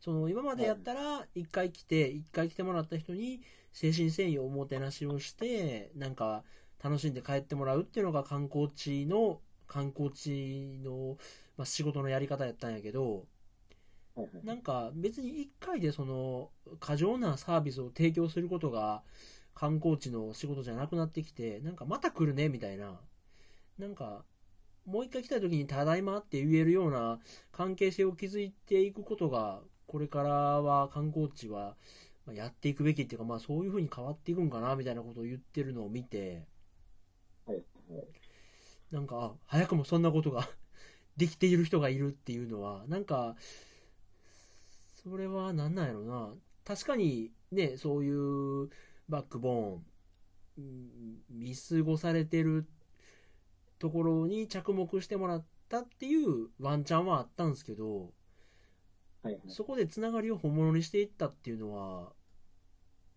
[0.00, 3.40] その今までやったら一回来て、一回来てもらった人に
[3.72, 6.44] 精神誠意をおもてなしをして、なんか
[6.82, 11.16] 楽しんで帰ってもらうっていうのが観光地の、観光地の、
[11.56, 13.26] まあ、仕事のやり方やったんやけど。
[14.42, 16.50] なんか別に一回でその
[16.80, 19.04] 過剰なサービスを提供することが
[19.54, 22.98] 観光地の仕事じゃなくなってきて、なんかまた来るねみたいな、
[23.78, 24.24] なんか
[24.86, 27.20] もう一回来た時にただいまって言えるような
[27.52, 30.30] 関係性を築いていくことが、これから
[30.62, 31.76] は観光地は
[32.26, 36.44] まあやっていくべきっていうか、まあそういう風に変わっていくんかなみたいなことを言ってるのを見て。
[38.90, 40.48] なんか、あ早くもそんなことが
[41.16, 43.36] できている人がいるっていうのは、なんか、
[45.02, 46.34] それはなんなんやろな。
[46.64, 48.70] 確かにね、そういう
[49.08, 49.86] バックボーン、
[50.58, 52.66] うん見過ごされてる
[53.78, 58.12] ところに着目してもらったっていうワンチャンはあったんですけど、
[59.22, 59.42] はいはい。
[59.48, 62.12] そこでつながりを本物にしていったっていうのは、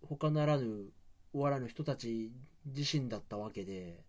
[0.02, 0.91] 他ならぬ
[1.34, 2.32] お笑いの人たち
[2.66, 4.04] 自身だったわけで、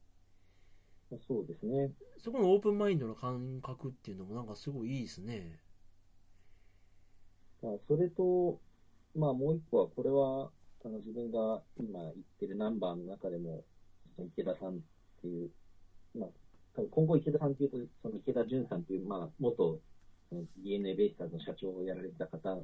[1.18, 1.90] そうですね。
[2.18, 5.60] そこのオープンマインドの感覚っていうのもなんかすごいいいですね。
[7.62, 8.60] まあ、それと、
[9.14, 10.50] まあ、もう一個は、これは、
[10.84, 13.64] あの、自分が今言ってるナンバーの中でも、
[14.18, 14.80] 池田さんっ
[15.20, 15.50] ていう、
[16.14, 16.28] まあ、
[16.74, 19.78] 多分今後池田さんっていうと、その池田純さんっていう、まあ、元、
[20.58, 22.54] DNA ベイスターズの社長をやられてた方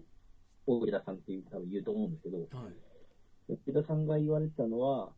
[0.66, 2.68] を池田さんっていう、多分言うと思うんですけど、は
[3.49, 3.55] い。
[3.55, 5.12] 池田さんが言われてたのは、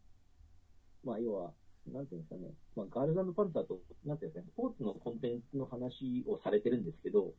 [1.04, 1.52] まあ、要は、
[1.86, 7.32] なんていうんですかね、まあ、ガールズパンツァーと、なんていうんですかね、スポーツのコンテンツの話をされてるんですけど、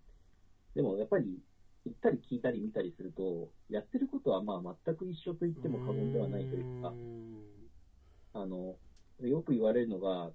[0.75, 1.39] でもやっぱり、
[1.83, 6.93] 行ったり聞いたり見たりすると、やってることはまあ全く一緒と言っても過言ではないというか
[8.33, 8.77] あの、
[9.19, 10.31] よく言われるのが、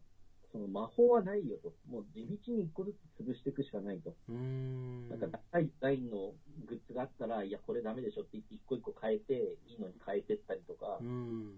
[0.52, 1.72] その魔法はないよと。
[1.88, 4.14] もう地道に一個ずつ潰していくしかないと。
[4.28, 6.32] なんか高いデザインの
[6.66, 11.54] グッズがあったら、いや、これダメでしょって言って一個一個変えて、いいのに変えてったりとかう、ん。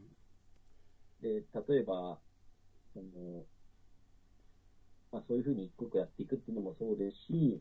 [1.20, 2.18] で、例えば、
[3.12, 3.44] その、
[5.12, 7.60] まあそういうふうに一個一個やっていくっていうのもそうですし、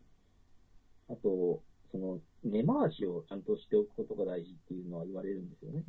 [1.09, 1.61] あと、
[1.91, 5.83] その、根回しをちゃんとしておくことが大事っていうのは言われるんですよね。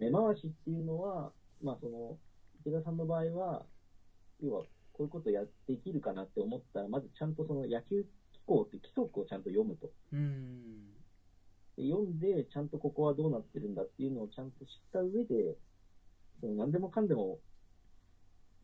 [0.00, 1.32] 根回しっていうのは、
[1.62, 2.18] まあその、
[2.60, 3.66] 池田さんの場合は、
[4.42, 9.90] 要は、こういうことやっていけるかなって思ったら、まずちゃんとその野球機構って規則をちゃんと読むと。
[10.12, 10.94] うん。
[11.76, 15.58] で読んで、ちゃんとここはどうなってるんだっていうのをちゃんと知った上で、
[16.40, 17.38] その何でもかんでも、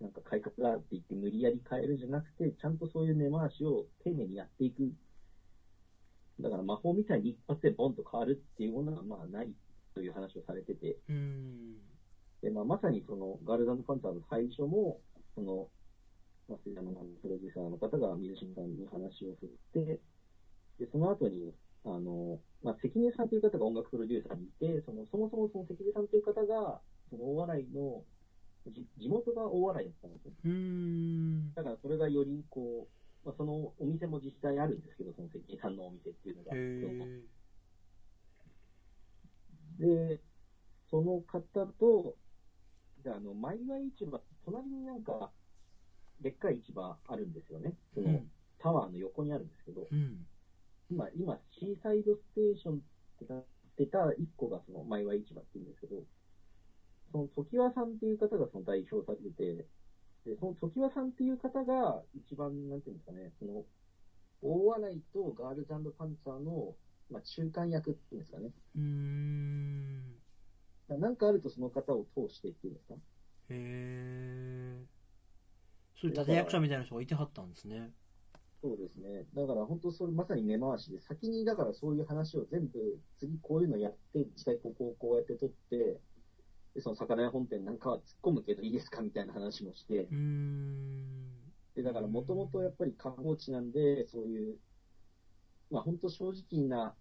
[0.03, 4.93] なんか改革だって言って無理やり変えるじゃなくて、ちゃんとそういう根回しを丁寧にやっていく。
[6.41, 9.53] だから魔法みたいに一発でボンと変わるっていうものはまあない
[9.95, 11.77] という話をされてて、うん。
[12.43, 14.99] でまあ、まさにそのガールズパンツァーの最初も、
[15.37, 15.69] その、
[16.49, 20.01] まあ、プロデューサーの方が水島さんに話を振って、
[20.81, 26.81] で、その後に、あの、まあ、関根さんという方が音楽プロデューサーにいて、その、そもそもその関根さんという方が、
[27.11, 28.03] その大笑いの、
[28.71, 30.33] じ地元が大笑いだったんですよ。
[30.45, 31.55] うーん。
[31.55, 32.87] だからそれがよりこ
[33.25, 36.57] う、まあ、そのお店も実際あるんですけど、その関根さんのお店っていうのが。
[39.79, 40.21] で、
[40.91, 42.17] その方と、
[43.03, 45.31] であの、マイワイ市場、隣になんか、
[46.21, 47.75] でっかい市場あるんですよね。
[47.95, 48.31] そうのん。
[48.59, 50.25] タワーの横にあるんですけど、うん。
[50.91, 52.79] 今、今、シーサイドステーションっ
[53.19, 53.45] てなっ
[53.77, 56.05] てた一個がそのマイワイ市場って言うんですけど、
[57.13, 59.67] その時和さんっていう方がその代表されてて、
[60.25, 63.65] で、その時和さんっていう方が一番、なんていうんですかね、その、
[64.43, 66.75] 大笑いとガールズパンツァーの、
[67.11, 68.51] まあ、中間役っていうんですかね。
[68.75, 70.19] うーん。
[70.89, 72.95] なんかあるとその方を通してっていうんですか？
[72.95, 72.99] へ
[73.51, 74.87] え。
[75.95, 77.93] そういう立役者みたいな人がいてはったんですね。
[78.63, 79.25] そうですね。
[79.35, 86.01] だから本当それまさに根回しで、先にだからそういう話を全部、次こういうのやって、実際ここをこうやって撮って、
[86.75, 90.09] で、その魚屋本店なんかは突っ込むけどいいですかみたいな話もして。
[91.75, 94.59] で、だからもともとやっぱり観光地なんで、そういう、
[95.71, 96.95] まあ本当正直な、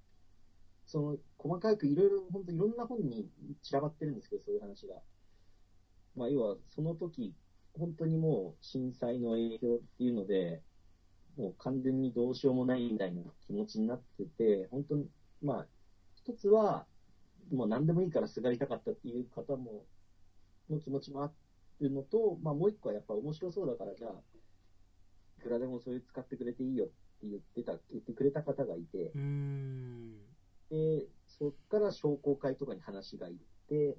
[0.86, 3.30] その細かくいろいろ、本当いろんな本に
[3.61, 4.95] 散らばってるんですけど、そういう話が。
[6.15, 7.34] まあ要はその時、
[7.74, 10.61] 本当にもう震災の影響っていうので、
[11.38, 15.09] もう完全にどうしようもないみたいな気持ちになってて、本当に、
[15.41, 15.67] まあ、
[16.15, 16.86] 一つは、
[17.52, 19.86] もう何でもいいからすがりたかったっていう方も、
[20.70, 21.32] の気持ちもあ
[21.80, 24.22] るのと、まあもう一個はやっぱ面白そうだから、じゃあ、
[25.38, 29.12] いくらでもそういう使ってくれていいよって言ってた、言ってくれた方がいて。
[30.70, 33.97] で、そっから商工会とかに話が行って、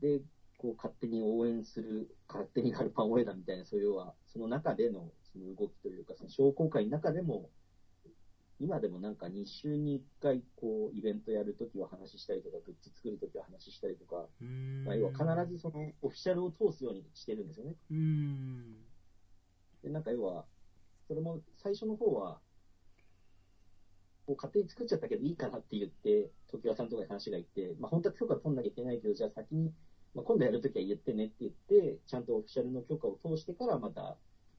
[0.00, 0.20] で、
[0.56, 7.50] こう勝手に応援する、勝手にガルパン応援だみたいな、そういうは、その中でのその動きというか、その商工会の中でも、
[8.62, 14.28] 今でもなんか2週に1回こうイベントやるときは話したりとか、グッズ作るときは話したりとか。
[14.86, 17.74] まあ、要は必ずそのオフィシャルを通すようにしてるんですよね。
[17.90, 18.76] うーん。
[19.82, 20.44] で、なんか要は、
[21.08, 22.38] それも最初の方は、
[24.26, 29.72] こう勝手に作っちゃったけどいいかなって言って、時和さんとかに話が行って、まあ本当は許可取んなきゃいけないけど、じゃあ先に、
[30.14, 34.16] まあ、今度やるときは言ってねって言って、ちゃんとオフィシャルの許可を通してからまた、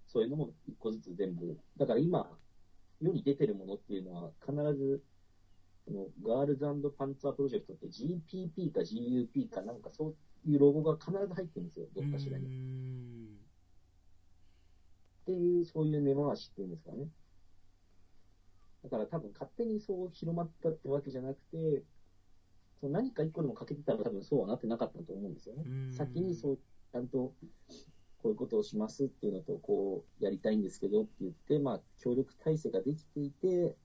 [0.08, 1.58] そういうのも一個ずつ全部。
[1.78, 2.38] だから今、
[3.04, 5.04] 世に出てるものっていうのは必ず、
[5.86, 6.66] このガールズ
[6.98, 10.16] パンツァープロジェクトって GPP か GUP かなんかそう
[10.50, 12.46] いうロゴが必ず入ってるんですよ、どっかしらに。
[15.24, 17.08] っていう、そういう根回しっていうんですかね。
[18.84, 21.84] だから多分勝手にそう広まったってわけじゃなくて、
[22.80, 25.64] その何か一個でも欠けてたら多分そうはなってなかったと思うんですよね。
[25.94, 27.34] 先にそう、ちゃんと
[28.24, 33.76] こういうことをしますっていうのと、こうやりたいんですけどって言って、まあ協力体制ができていて、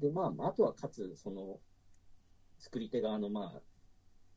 [0.00, 1.58] で、まあ、あとはかつ、その、
[2.58, 3.62] 作り手側のまあ、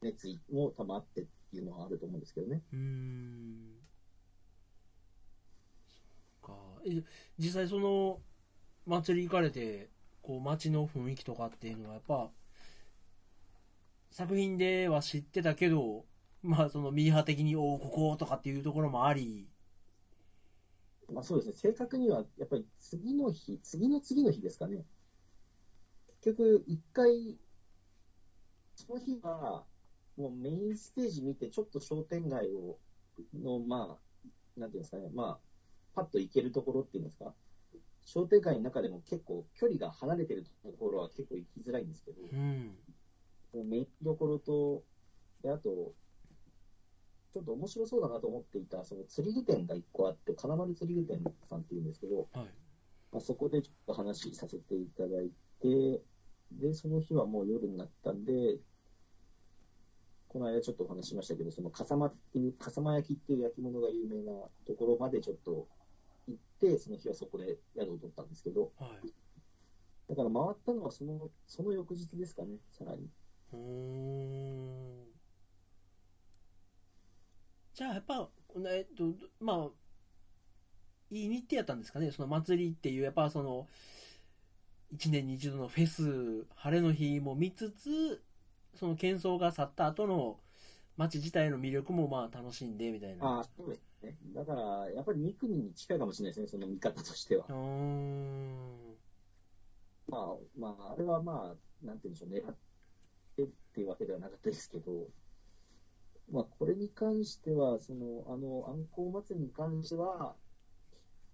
[0.02, 2.62] 熱意も多分あってっていうのはあると思うんですけどね。
[2.74, 3.78] うん。
[6.42, 6.54] そか。
[6.86, 7.02] え、
[7.38, 8.20] 実際その、
[8.86, 9.90] 祭り行かれて、
[10.22, 12.30] こう、街の雰囲気とかっていうのは、やっぱ、
[14.12, 16.06] 作品では知ってたけど、
[16.44, 19.52] まあ、そのミーハー的に、おお、こことかっていうところもあり、
[21.08, 24.86] まあそうですね、正確には、やっぱり次の日、次の次の日ですかね。
[26.22, 27.40] 結局、一回、
[28.76, 29.68] その日は、
[30.16, 32.82] もうメインステージ見て、ちょっと商店街を、
[33.34, 35.44] の、まあ、なんていうんですかね、まあ、
[35.94, 37.36] パッと行けるところっていうんですか、
[38.06, 42.84] 商店街の中でも結構距離が離れてるところは結構行きづらいんですけど、うん。
[43.54, 44.86] メインどころと、
[45.42, 45.96] であと、
[47.34, 52.46] ちょっと面白そうだなと思っていた、その釣り具店が1個あって、金丸釣り具店さんっていうんですけど、はい。
[53.12, 56.02] まあ、そこでちょっと話させていただいて、
[56.52, 58.60] で、その日はもう夜になったんで、
[60.28, 64.32] この間ちょっとお話ししましたけど、その笠間っていう、笠間焼きっていう焼き物が有名な
[64.66, 65.68] ところまでちょっと
[66.28, 69.14] 行って、その日はそこで宿を取ったんですけど、はい。
[70.08, 73.10] だから回ったのはその、その翌日ですかね、さらに。
[77.74, 78.30] じゃあ、やっぱ、
[78.68, 79.70] えっと、まあ、
[81.10, 83.68] いい日程やったんですかね、その祭りっていう、やっぱその、
[84.92, 88.24] 一年に一度のフェス、晴れの日も見つつ、
[88.76, 90.40] その喧騒が去った後の
[90.98, 93.26] 街自体の魅力もまあ楽しんでみたいな。
[93.26, 94.16] ああ、そうですね。
[94.36, 97.52] だから、やっぱり三国に近いかもしれないですね、その見方としてはう。
[97.52, 98.96] ーん。
[100.08, 102.56] まあ、まあ、あれはまあ、なんて言うんでしょう、狙っ
[103.36, 105.08] てっていうわけではなかったですけど、
[106.32, 110.36] まあ、これに関しては、その、あの、暗光祭りに関しては、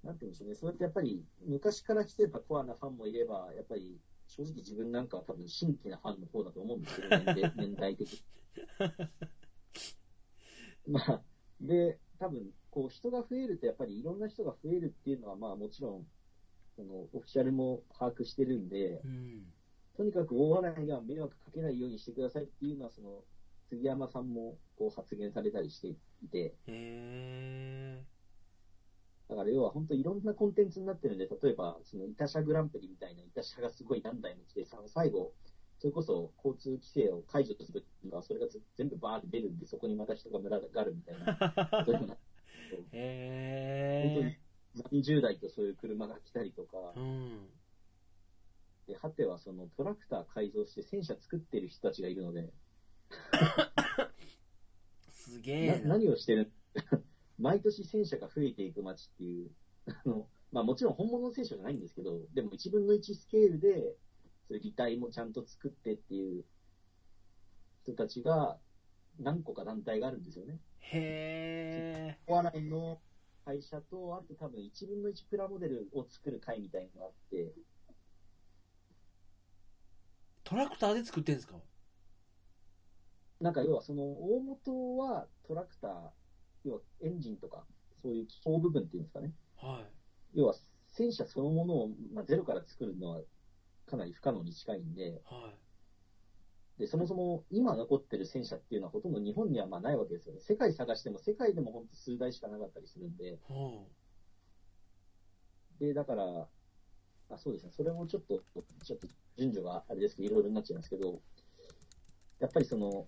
[0.03, 8.19] なんて言うんでしょうね、そうやってやっぱり、昔から来てたコアなファンもいれば、やっぱり、正直自分なんかは多分新規なファンの方だと思うんですけど、年 齢年代的に。
[10.93, 11.23] まあ、
[11.61, 16.07] で、多分、こう、人が増えると、やっぱりいろんな人が増えるっていうのは、まあもちろん、
[16.75, 19.53] その、オフィシャルも把握してるんで、うん。
[19.95, 23.23] とにかく大洗が迷惑かけないようにしてくださいっていうのは、その、
[23.69, 25.95] 杉山さんもこう発言されたりしてい
[26.31, 28.03] て、へえ。
[29.29, 35.33] だから要は本当いろんなコンテンツになってるんで、例えば、その、イタ車グランプリみたいな、イタ車がすごい何台も来て、さ最後、
[35.77, 41.37] それこそ交通規制を解除するのは、それがず全部バーって出るんで、そこにまた人が群がるみたいな、
[41.85, 42.17] そういうのが
[42.91, 44.39] へえ。
[44.91, 47.49] 何十台とそういう車が来たりとかう、ん。
[48.87, 52.51] で、果てはそのトラクター改造して戦車作ってる人たちがいるので、
[55.09, 55.89] すげなえな。
[55.97, 56.51] 何をしてる？
[57.37, 59.51] 毎年戦車が増えていく街っていう、
[59.87, 63.95] あの、まあもちろん本物の戦車じゃないんですけど、でも1分の1スケールで、
[64.47, 66.43] そういう擬態もちゃんと作ってっていう
[67.83, 68.59] 人たちが
[69.19, 70.59] 何個か団体があるんですよね。
[70.79, 72.19] へえ。
[72.27, 73.01] お笑いの
[73.45, 77.53] 会社と、あと多分1分の1プラモデルを作る会みたいなのがあって、
[80.43, 81.61] トラクターで作ってんですか？
[83.39, 85.91] なんか要はその大元はトラクター、
[86.65, 87.65] 要はエンジンとか、
[88.01, 89.33] そういう機構部分っていうんですかね。
[89.57, 90.37] はい。
[90.37, 90.55] 要は
[90.87, 93.21] 戦車そのものを、まあ、ゼロから作るのは
[93.85, 95.53] かなり不可能に近いんで、は
[96.79, 100.39] で、そもそも今残ってる戦車っていうのはほとんど日本にはまあないわけですよね。
[100.39, 103.37] 世界探しても世界でも本当数台しかなかったりするんで、い。
[103.47, 103.87] ほ
[105.79, 106.47] で、だから、
[107.29, 108.41] あ、そうですね、それもちょっと、
[108.83, 111.21] ちょっと順序があれですけど、いろいろになっちゃいますけど、
[112.39, 113.05] やっぱりその、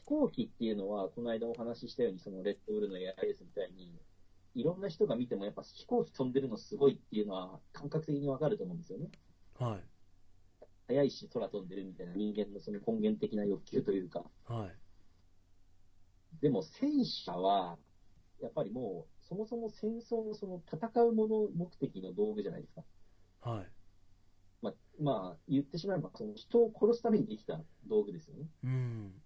[0.00, 4.00] 飛行機っていうのは、この間お話ししたように、そのレッドブルのエアレースみたいに、
[4.54, 9.08] いろんな人が見てもやっぱ飛行機飛んでるのすごいっていうのは感覚的にわかると思うんですよね。
[9.60, 9.64] う。
[9.64, 9.80] はい。
[10.88, 14.24] 速いし空飛んでるみたいな人間のその根源的な欲求というか。
[14.48, 14.76] はい。
[16.42, 17.78] でも戦車は、
[18.40, 22.82] やっぱりもう、そもそも戦争のその戦うもの目的の道具じゃないですか。
[23.42, 23.66] はい。
[24.62, 28.46] まあ、まあ、言ってしまえば、その人を殺すためにできた道具ですよね。
[28.64, 29.22] うん。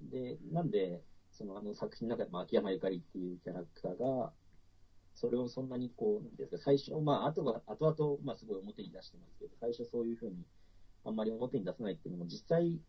[0.00, 4.32] で、なんで、そのあの作品の中でも秋山ゆかりっていうキャラクターが、
[5.14, 10.44] それをそんなにこう、なんですか、最初、まあ、後が、後々、まあ、すごい表に出してますけど、最初そういうふうに、
[11.04, 12.80] あんまり表に出さないっていうのも、実際、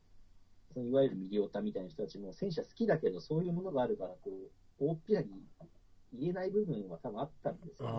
[0.74, 5.30] そのいわゆるミリオタみたいな人たちも、戦車好きだけど、そういうものがあるから、こう、大っぴらに
[6.14, 7.94] 言えない部分は多分あったんですよね。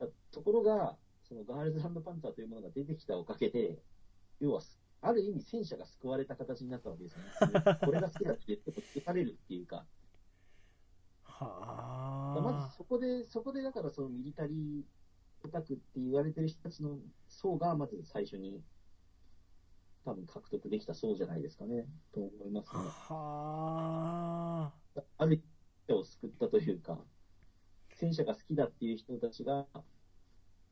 [0.00, 3.82] あところが、そのガールズパンツァーというものが出てきたおかげで、
[4.40, 4.60] 要は、
[5.02, 7.30] ある意味戦車が救われた形になったわけですよね。
[7.84, 9.86] これが好きだって言っても消されるっていうか。
[11.24, 12.34] あ。
[12.36, 14.84] はまずそこで、そこでだからそのミリタリー
[15.42, 16.98] オタクって言われてる人たちの
[17.28, 18.62] 層がまず最初に
[20.04, 22.78] 多分獲得できた層じゃないですかね、と思いますあ。
[22.78, 22.88] ね。
[22.88, 25.02] はあ。
[25.18, 25.42] ある
[25.84, 26.98] 人を救ったというか、
[27.94, 29.66] 戦車が好きだっていう人たちが、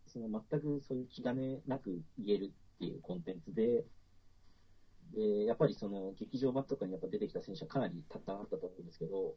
[0.06, 3.84] その全くそういう気兼ねなく言えるっていうコンテンツで、
[5.14, 9.34] で、やっぱりその劇場版とかにやっぱ出てきた戦車かなりたくさんあったと思うんですけど、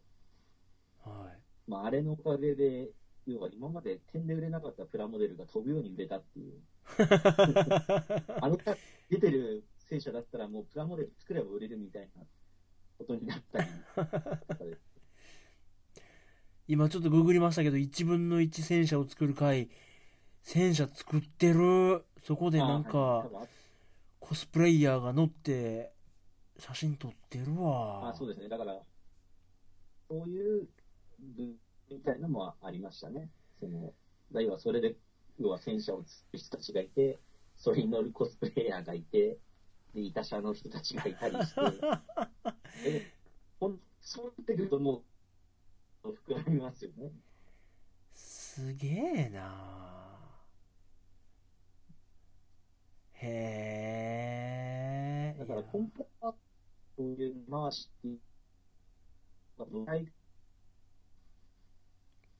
[1.03, 1.39] はい。
[1.67, 2.89] まああれのおかげで、
[3.25, 6.53] 要は今まで点で売れなかったプラモデルが飛ぶように売れたっていう、
[8.41, 8.57] あの
[9.09, 12.23] 出てる戦車だったらもうプラモデル作れば売れるみたいな
[12.97, 13.69] ことになったり。
[16.67, 19.69] 今ちょっとググりましたけど、1分の1戦車を作る回、
[20.41, 22.05] 戦車作ってる。
[22.19, 23.60] そこでなんあはい
[24.31, 25.91] コスプレイヤーが乗って、
[26.57, 28.11] 写真撮ってるわ。
[28.11, 28.47] あそうですね。
[28.47, 28.79] だから、
[30.09, 30.69] そういう
[31.19, 31.53] 部
[31.89, 33.27] みたいなのもありましたね。
[33.59, 33.91] その、
[34.31, 34.95] だ要はそれで、
[35.37, 37.19] 要は戦車を作る人たちがいて、
[37.57, 39.37] それに乗るコスプレイヤーがいて、
[39.93, 41.61] で、いた車の人たちがいたりして、
[42.89, 43.11] で
[43.59, 45.03] ほんそうなってくるとも
[46.05, 47.11] う、膨らみますよね。
[48.13, 50.00] すげえな
[53.21, 53.27] へ
[55.35, 55.39] え。
[55.39, 56.35] だから根本は、
[56.97, 58.19] そういう回しっていう、
[59.57, 60.11] まあ舞台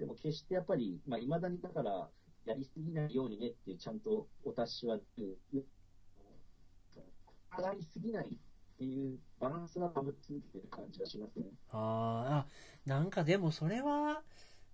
[0.02, 2.10] でも決してやっぱり、まあ、未だにだから、
[2.46, 4.98] やりすぎないようにねっていう、ちゃんとお達しは、
[7.58, 8.28] 上がりすぎないっ
[8.80, 11.46] ていうバランスが保ち続けてる感じがしますね。
[11.70, 11.80] あー
[12.34, 12.48] あ、
[12.86, 14.24] なんかでもそれは、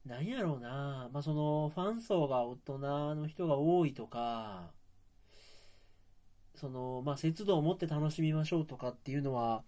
[0.05, 1.09] なんやろうな。
[1.11, 2.77] まあその、ファン層が大人
[3.15, 4.76] の人が多いとか、
[6.57, 9.63] その、まあ節度を持って楽しみましょうとかっていうのは、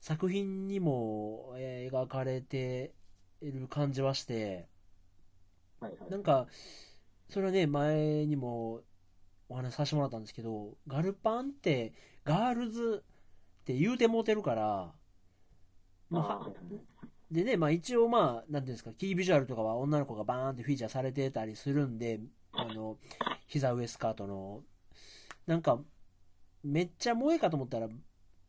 [0.00, 2.94] 作品にも、えー描かれて
[3.42, 4.68] いる感じはして、
[5.80, 6.10] はいはい。
[6.10, 6.46] なんか、
[7.28, 8.82] それはね、前にも
[9.48, 11.92] お話しさせてもらったんですけど、ガルパンって、
[12.24, 13.04] ガールズ
[13.62, 14.92] って言うてもうてるから、
[16.10, 16.50] まああ
[17.30, 22.20] でね、まあ一応まあ、なんていうんですか、キービジュアルとかは女の子がバーンってフィーチャーされてたりするんで、
[22.52, 22.98] あの、
[23.46, 24.62] 膝上スカートの、
[25.46, 25.80] なんか、
[26.62, 27.88] めっちゃ萌えかと思ったら、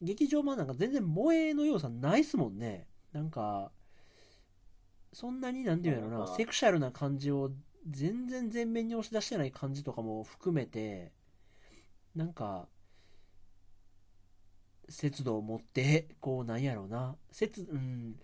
[0.02, 2.88] 劇場版なんか全然萌えの要素ないっすもんね。
[3.14, 3.72] なんか、
[5.14, 7.52] そんなになんていうのな、なセクシャルな感じを
[7.90, 11.12] 全然前面に押し出してない感じとかも含めて、
[12.16, 12.68] なんか、
[14.90, 18.20] 節度を持って、こうなんやろうな、節、うん、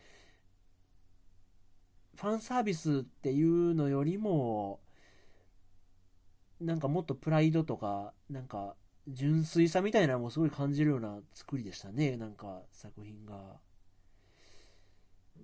[2.15, 4.79] ファンサービスっていうのよりも、
[6.59, 8.75] なんかもっとプライドとか、なんか
[9.07, 13.33] 純粋さみたいなのもすごい感じるような作りでしたね、なんか作品が。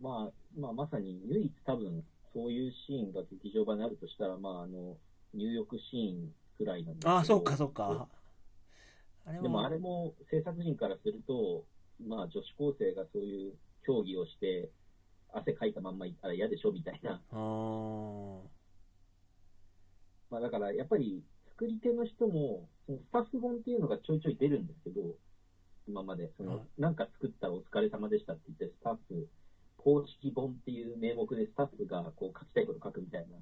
[0.01, 2.03] まあ、まあ、まさに唯一多分、
[2.33, 4.97] そういうシーンが劇場版にあるとしたら、まあ、あの、
[5.33, 7.11] 入浴シーンくらいなんですけど。
[7.11, 8.07] ああ、そっかそっか。
[9.25, 11.63] あれはでもあれも制作陣からすると、
[12.05, 13.53] まあ女子高生がそういう
[13.85, 14.69] 競技をして、
[15.31, 17.21] 汗かいたまんまいたら嫌でしょみたいな。
[17.31, 18.39] あー
[20.29, 21.23] まあだからやっぱり
[21.53, 25.01] 作り手の人も、そのスタッフ本っていうのがちょいちょい出るんですけど、
[25.87, 29.27] 今まで、その、はいなんか作ったらお疲れ様でしたって言って、スタッフ、
[29.77, 33.37] 公式本っていう名目でスタッフがこう書きたいこと書くみたいな。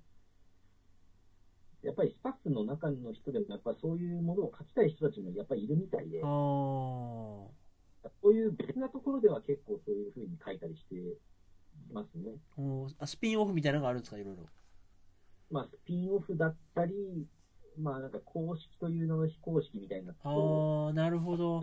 [1.84, 6.22] やっぱりスタッフの中の人でも、やっぱそういうものを書きたい人たちもやっぱりいるみたいで。
[6.22, 7.50] そ
[8.32, 10.96] ういう別なところでは結構そういう風に書いたりして
[11.94, 12.32] ますね。
[13.00, 14.48] あスピンオフみたいなのがあるんですか、いろいろ。
[15.52, 17.28] まあ、スピンオフだったり、
[17.78, 21.60] まあ、なんか公式という名の非公式みたいなあこー、なるほど。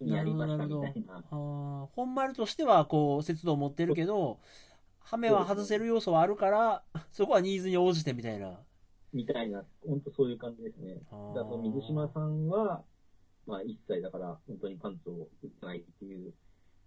[0.00, 1.24] うにやりましたなるほどみたいな。
[1.30, 4.38] あー本丸としては、こう、節度を持ってるけど、
[5.00, 6.82] ハメは外せる要素はあるから、
[7.12, 8.58] そこはニーズに応じてみたいな。
[9.12, 10.94] みたいな、本当そういう感じですね。
[10.94, 11.04] だか
[11.40, 12.82] らその水島さんは、
[13.46, 16.32] まあ、一切だから、本当にパンツを打ってないっていう、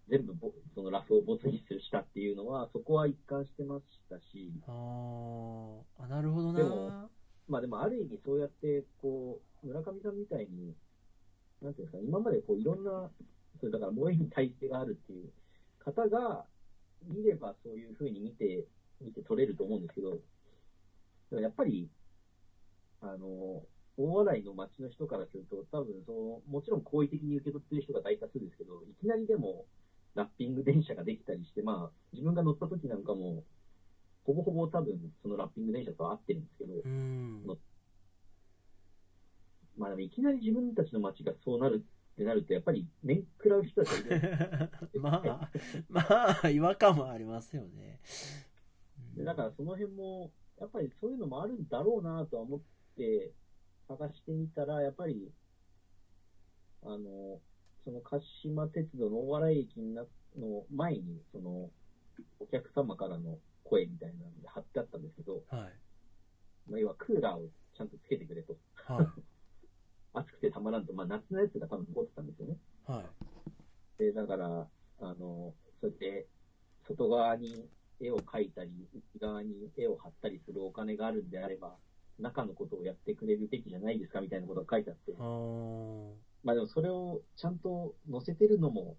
[0.09, 6.59] 全部ぼそのラフをボツにするしたっていうのは、そこは一貫してましたし、あーあ、なるほどな。
[6.59, 7.09] でも
[7.47, 10.75] まあでもある意味そうやって、こう、村上さんみたいに、
[11.61, 13.09] なんていうんですか、今までこういろんな、
[13.59, 15.31] それだから萌えに耐性があるっていう
[15.79, 16.45] 方が
[17.03, 18.65] 見ればそういうふうに見て、
[19.01, 20.19] 見て取れると思うんですけど、
[21.39, 21.89] やっぱり、
[23.01, 23.63] あの、
[23.97, 29.65] 大洗の町の人からすると、多分その、もちろん好意的に受け取ってる人が大多数ですけど、いきなりでも
[30.15, 33.43] ラッピング電車ができたりして、まあ、自分が乗った時なんかも、
[34.25, 37.43] ほぼほぼ多分そのラッピング電車と合ってるんですけど、うん。
[39.77, 44.69] まあでもいきなり自分たちの街がそうなるってなると、やっぱり面食らう人たちがいる。
[45.01, 45.51] まあ、
[45.89, 46.01] ま
[46.43, 47.99] あ、違和感はありますよね。
[49.15, 52.61] でだからその辺も、やっぱりそういうのもあるんだろうなとは思っ
[52.95, 53.33] て
[53.87, 55.31] 探してみたら、やっぱり、
[56.83, 57.41] あの、
[57.83, 59.77] その鹿島鉄道の大洗駅
[60.37, 61.69] の前に、その、
[62.39, 66.69] お客様からの声みたいなので貼ってあったんですけど、はい。
[66.69, 68.57] まあ、要はクーラーをちゃんとつけてくれと。
[68.75, 69.21] はい。
[70.15, 72.57] 暑くてたまらんと、まあ夏のやつが多分残ってたんですよね。
[72.85, 73.05] はい。
[73.97, 74.67] で、だから、
[74.99, 76.27] あの、そうやって、
[76.87, 77.67] 外側に
[77.99, 81.77] 絵を描いたり、内側に絵を貼ったりするお金があるんであれば、
[82.19, 88.95] 中のことをやってくれるべきじゃないですかみたいなことが書いてあってあ、ーまあでもそれをちゃんと載せてるのも、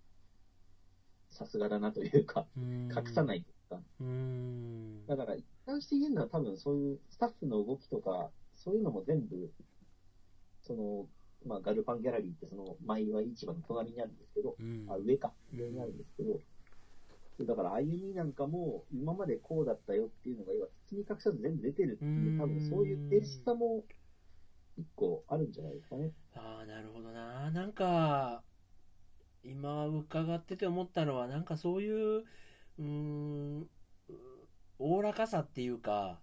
[1.30, 3.44] さすがだなというか、うん隠さない
[4.00, 5.06] うん。
[5.06, 9.50] だから、一貫して言えるのは多分そういうスタッフの動きとか、そういうのも全部、
[10.62, 11.06] その、
[11.46, 16.40] まあ、ガルパンギャラリーってその、前は市場の隣にあるんですけど、うんあ、上か、上にあるんですけど、
[17.44, 23.84] だから、歩みなんかも、今までこうだったよっていうのが、要は、包み隠さず全部出てるっていうう、ん多分そういうテイストも、
[24.76, 26.10] 一個あるんじゃないですかね。
[26.34, 27.50] ああ、なるほどな。
[27.50, 28.42] なんか、
[29.44, 32.24] 今伺ってて思ったのは、なんかそういう、
[32.78, 33.68] うーん、
[34.78, 36.20] おおらかさっていうか、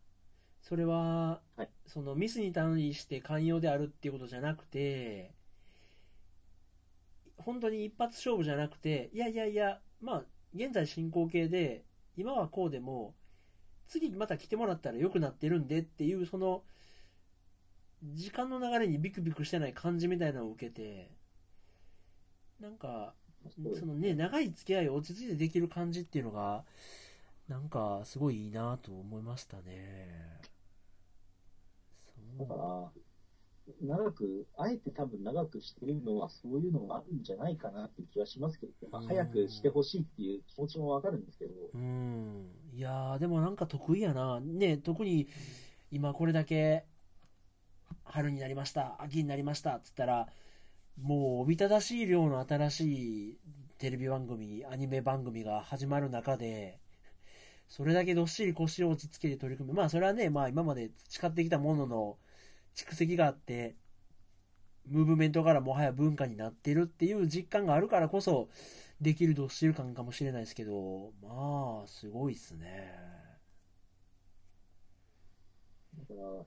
[0.62, 1.70] それは、はい。
[1.88, 5.34] そのミスに対して寛容であるっていうことじゃなくて、
[7.38, 10.24] 本当に一発勝負じゃなくて、いやいやいや、まあ、
[10.54, 11.84] 現在進行形で、
[12.16, 13.16] 今はこうでも、
[13.88, 16.64] 次また来てもらったら良くなってるんでっていう、その、
[18.04, 21.10] 時間の流れにビクビクしてない感じみたいなのを受けて、
[22.60, 23.14] なんか、
[23.78, 26.64] そのね、長い付き合いを落ち着いてできる感じっていうのが、
[27.48, 30.40] なんか、すごいいいなと思いましたね。
[32.38, 32.54] だか。
[32.54, 32.92] ら、
[33.82, 42.52] 長く、あえて多分長くしてるのはそういうのがあるんじゃないかなっていう気はしますけど、まあ、うん早くしてほしいっていう気持ちもわかるんですけど、うん。
[42.74, 44.40] いやー、でもなんか得意やな。
[44.40, 45.28] ね、特に
[45.92, 46.86] 今これだけ
[48.04, 50.28] 春になりました、秋になりましたっつったら、
[51.00, 53.38] もうおびただしい量の新しい
[53.78, 56.80] テレビ番組、アニメ番組が始まる中で、
[57.68, 59.76] それだけどっしり腰を落ち着けて取り組む。
[59.76, 62.18] まあそれはね、まあ今まで培ってきたものの
[62.76, 63.76] 蓄積があって、
[64.88, 68.50] ムーブメントからもはや文化になってるっていう実感があるからこそ、
[69.00, 72.94] できるどっしり感かもしれないですけど、まあ、すごいっすね。
[75.98, 76.46] だから、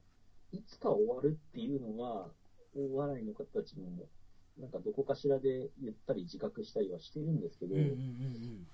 [0.53, 2.29] いつか終わるっていうのは、
[2.77, 4.09] 大笑いの方たちも、
[4.59, 8.67] なんかどこかしらで言ったり自覚したりはしてるんですけど、うんうんうん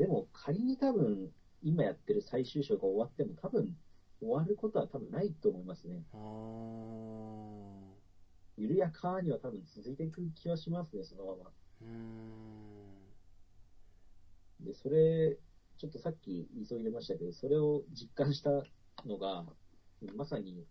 [0.00, 1.30] でも仮に多分、
[1.62, 3.76] 今やってる最終章が終わっても多分、
[4.18, 6.06] 終わることは多分ないと思いますね。
[8.56, 11.50] 緩やかには多分続いていく気はしますね、そのまま。
[14.60, 15.36] で、それ、
[15.76, 18.50] ちょっとさっき言いそうに出ましたけど、それを実感した
[19.04, 19.44] のが、
[20.16, 20.64] まさに、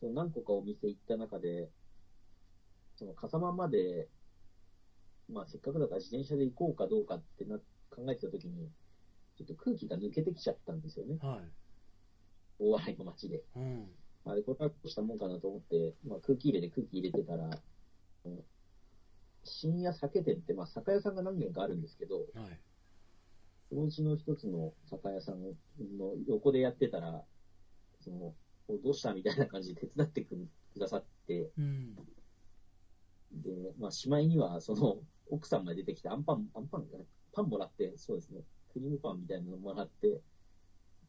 [0.00, 1.70] その何個かお店行った中で、
[3.00, 4.08] その笠間まで、
[5.32, 7.56] まあせっかくだから自転車で行こうかどうかってな
[7.88, 8.68] 考えてた時に、
[9.38, 11.16] ちょっと空気が抜けてきちゃったんですよね。
[11.22, 11.48] はい。
[12.58, 13.42] 大洗の街で。
[13.56, 13.88] うん。
[14.26, 17.48] あれ、これはしたもんかなと思って、まあ空気入れて空気入れてたら、
[18.26, 18.44] うん
[19.42, 22.26] 深夜酒店って、まあ酒屋さんが何軒かあるんですけど、はい。
[23.70, 25.40] そのうちの一つの酒屋さん
[25.96, 27.24] の横でやってたら、
[28.00, 28.34] その、
[28.68, 30.46] おどうしたみたいな感じで手伝ってく
[30.78, 31.96] ださって、うん。
[33.32, 34.98] で、まあ、しまいには、その、
[35.30, 36.98] 奥さんが出てきて、アンパン、アンパンが、
[37.32, 40.20] パンもらって、そうですね、クリームパンみたいなのもらって、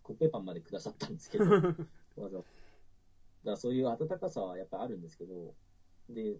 [0.03, 2.37] コッペパンまでくださったんですけど、 わざわざ。
[2.37, 2.49] だか
[3.43, 5.55] らそういう温かさはやっぱあるんですけど、
[6.09, 6.39] で、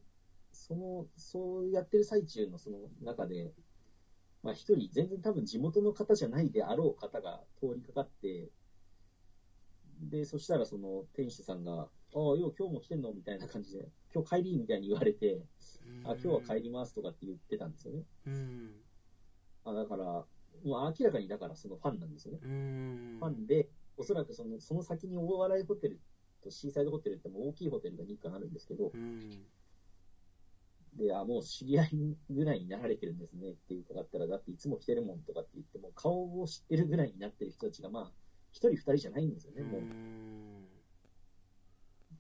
[0.52, 3.54] その、そうやってる最中のその中で、
[4.44, 8.50] まあ一人、全然多分地元の方じゃないであろう方が通りかかって、
[10.12, 13.14] で、そしたらその店主さんが、ああ、よう今日も来てんの？
[13.14, 15.48] みたいな感じで、今日帰りみたいに言われて、
[16.04, 18.04] あ、今日は帰りますとかって言ってたんですよね。
[18.26, 18.84] うん。
[19.64, 20.06] あ、だから、
[20.64, 22.40] もう明らかにだからそのファンなんですよね。
[22.42, 23.18] うん。
[23.20, 26.02] ファンで、おそらくその、その先に大洗ホテル
[26.44, 29.46] とシーサイドホテルってもう大きいホテルが2館あるんですけどう、ん。
[30.94, 38.21] で、あ、もう知り合いぐらいになられてるんですねって伺ったら、だっていつも来てるもんとかって言っても、顔を知ってるぐらいになってる人たちが、まあ、
[38.52, 39.82] 一人二人じゃないんですよね、もう。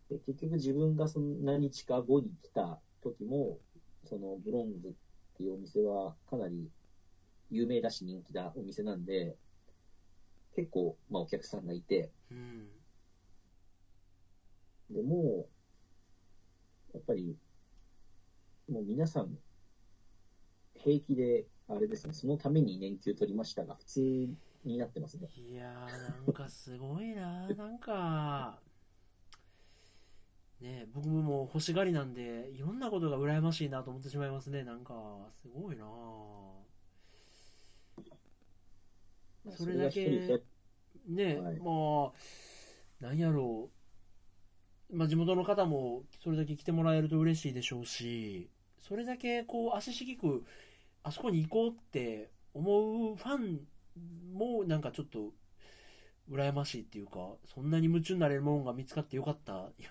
[0.09, 3.59] で結局自分がそんな日か後に来た時も、
[4.05, 4.91] そのブロンズっ
[5.38, 6.69] ていうお店はかなり
[7.49, 9.38] 有名だし人気だお店なんで、
[10.55, 12.67] 結構、まあお客さんがいて、うん。
[14.89, 15.49] でも
[16.93, 17.38] う、やっぱり、
[18.69, 19.38] もう皆さん、
[20.75, 24.29] 平気で、あれですね、そのために年休取りましたが、普通
[24.64, 25.30] になってますね。
[25.36, 28.59] いやー、なんかすごいな なんか、
[30.59, 34.64] ね僕ももう欲しがりなんで、いろんなことが羨ましいなと思ってしまいますね。
[34.64, 35.86] なんか、すごいな
[39.49, 40.41] それだけ
[41.07, 41.59] ね、はい。
[41.59, 42.12] ま
[43.01, 43.70] あ、なんやろ
[44.91, 48.49] う、まあ地元の方もそれだけ来てもらえると嬉しいでしょうし、
[48.80, 50.45] それだけこう足しげく、
[51.03, 53.62] あそこに行こうって思うファン
[54.33, 55.33] もなんかちょっと
[56.29, 59.53] 羨ましいっていうか、そんなに夢中になれるもんが見つかってよかった。
[59.53, 59.89] い や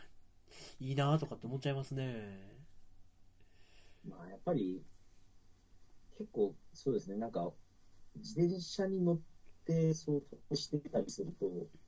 [0.80, 2.58] いいなとかって思っちゃいますね。
[4.04, 4.82] まあ、やっぱり、
[6.16, 7.52] 結構、そうですね、なんか、
[8.16, 9.20] 自転車に乗っ
[9.60, 11.46] ってそうしてたりすると、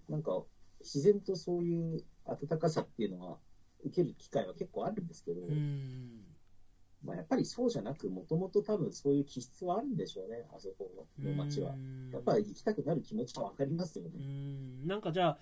[0.08, 0.42] なんか
[0.80, 3.38] 自然とそういう温かさっていうのは
[3.84, 6.24] 受ける機会は結構あるんですけど、うん。
[7.04, 11.76] まあ、やっぱりそうじゃなく、もともと多分そういう気質はあるんでしょうね、あそこの街はう。
[11.76, 14.24] んやっぱり行きたくなる気持ちはわかりますようね。
[14.24, 14.86] ん。
[14.86, 15.38] なんかじゃあ、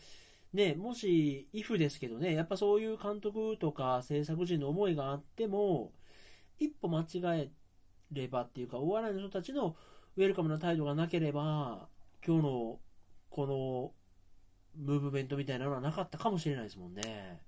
[0.53, 5.93] ね、もし、イフですけどね、やっぱそういう監督とか制作陣の思いがあっても、
[6.59, 7.51] 一歩間違え
[8.13, 9.77] ればっていうか、お笑いの人たちの
[10.17, 11.89] ウェルカムな態度がなければ、
[12.27, 12.81] 今日の
[13.31, 13.93] この
[14.77, 17.43] ムーブメントみたいなのはなかったかもしれないですもんね。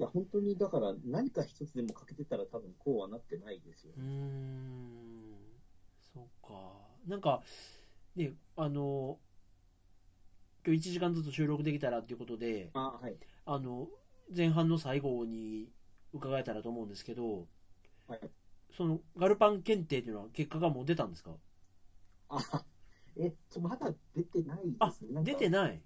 [0.00, 4.02] いや、本当にだから何か一つでも欠けてたら多分こうはなってないですようー。
[4.02, 5.34] ん、
[6.14, 6.72] そうか。
[7.06, 7.42] なんか、
[8.16, 9.18] ね、あの、
[10.64, 13.16] 今日1時間ずつ収録できたらっていうことで、あはい。
[13.44, 13.88] あの、
[14.34, 15.68] 前半の最後に
[16.14, 17.46] 伺えたらと思うんですけど、
[18.08, 18.20] はい。
[18.74, 21.32] そのガルパン検定っていうのは結果がもう出たんですか？
[22.30, 22.64] あ、
[23.18, 25.22] えっと、まだ出てないあですね。
[25.24, 25.82] 出てない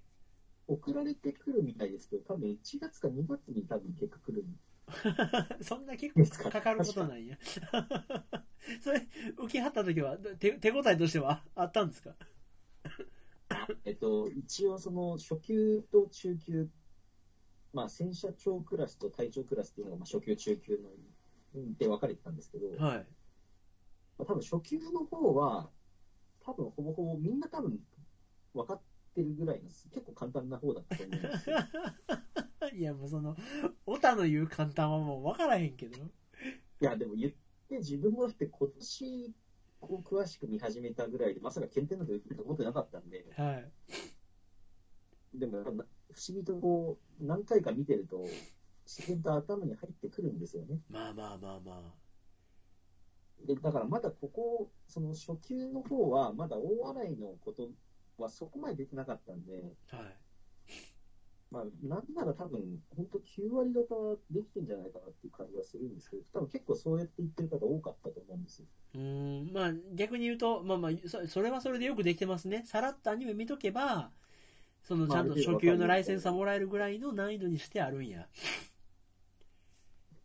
[0.67, 4.45] 送られてくるみたいですけど、多分1月か2月に多分結果来る。
[5.65, 7.39] そんな結構かかることないや。
[8.83, 9.07] それ、
[9.37, 12.15] 受けはった時は手手応えとしてはあったんですか？
[13.85, 16.69] えっと、一応その初級と中級、
[17.73, 20.91] まあ戦車長クラスと隊長クラスっていうのがまあ初級中級の
[21.79, 23.07] で分かれてたんですけど、まはい。
[24.19, 25.71] あ、多分初級の方は、
[26.41, 27.79] 多分ほぼほぼみんな多分
[28.55, 28.85] 分かって
[29.23, 31.57] るぐらいの結構簡単な方だったと思うんですよ。
[32.75, 33.37] いや、もうその、
[33.87, 35.97] オタの言う簡単はもう分からへんけど。
[35.99, 36.01] い
[36.81, 37.33] や、でも言っ
[37.69, 39.35] て自分もだって今年
[39.81, 43.71] こう詳しく見始めたぐらいで、まさか検定なんて受けると思ってなかったんで、はい。
[45.35, 45.85] でもな不思
[46.29, 48.25] 議とこう、何回か見てると、
[48.87, 50.81] 自然と頭に入ってくるんですよね。
[50.89, 51.95] まあまあまあま
[53.47, 57.69] で、だからまだここ、その初級の方は、まだ大洗のこと
[58.19, 59.97] はそこまで出てなかったんで、あ。
[59.97, 60.07] はい。
[61.51, 68.67] まあ、なんなら多分、本当9割方はできてんじゃないかなっていう感じはするんですけど、多分結構そうやって言ってる方多かったと思うんですよ。
[68.95, 72.65] うーん、まあ逆に言うと、まあまあ、そそれはそれでよくできてますね。
[72.67, 74.11] さらっとアニメ見とけば、
[74.83, 78.27] そのちゃんと初級のライセンスはもらえるぐらいの難易度にしてあるんや。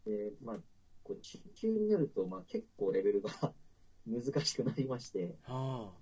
[0.05, 0.55] で、まあ、
[1.03, 3.29] こう中級になると、まあ結構レベルが
[4.07, 5.93] 難しくなりまして、は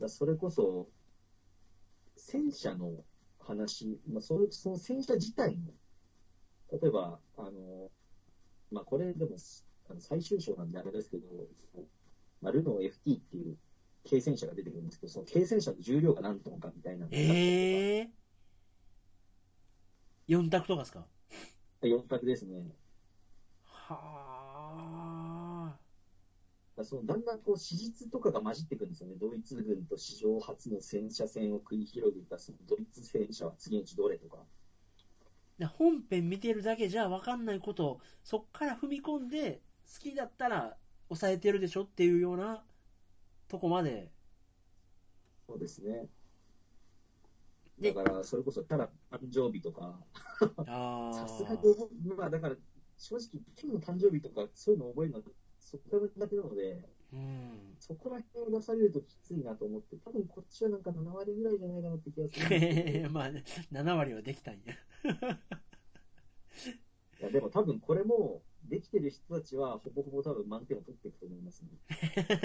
[0.00, 0.88] だそれこそ、
[2.16, 3.04] 戦車の
[3.38, 7.90] 話、まあ、そのその戦車自体の、例えば、あの、
[8.70, 9.36] まあ、これでも、
[9.88, 11.26] あの最終章なんであれですけど、
[12.40, 13.56] まあ、ルノー FT っていう
[14.08, 17.08] 軽戦車が出てくるんですけど、その軽戦車の重量が何トンかみたいなあ。
[17.08, 20.38] のがあったりええー。
[20.38, 21.00] 4択とかですか？
[21.80, 22.62] とか、4択ですね。
[23.64, 23.96] は
[24.28, 24.29] あ。
[26.80, 29.16] だそのだんだんこう史実とかが混じってくるんですよね。
[29.20, 34.38] ドイツ軍と史上初の戦車戦を繰り広げたそのドイツ戦車は次のうちどれとか。
[35.58, 39.60] で本編見てるだけじゃ分かんないことをそっから踏み込んで
[39.92, 40.76] 好きだったら
[41.08, 42.62] 抑えてるでしょっていうような
[43.48, 44.10] とこまで
[45.46, 46.06] そうですね。
[47.80, 49.98] でだから、それこそキャラ誕生日とか、
[50.68, 52.56] あ さすがあに、まあだから、
[52.96, 55.24] 正直、キムの誕生日とか、そういうの覚えるのは、
[55.70, 57.76] そこだけなので、うん。
[57.78, 64.74] そこら辺を出されるときついなと思って、多分こっちはなんか7割ぐらいじゃないかなって気がする まあね7割はできたんや。
[67.20, 71.70] いやでも多分これも、できてる人たちは、ほぼほぼ多分満点を取っていくと思いますね。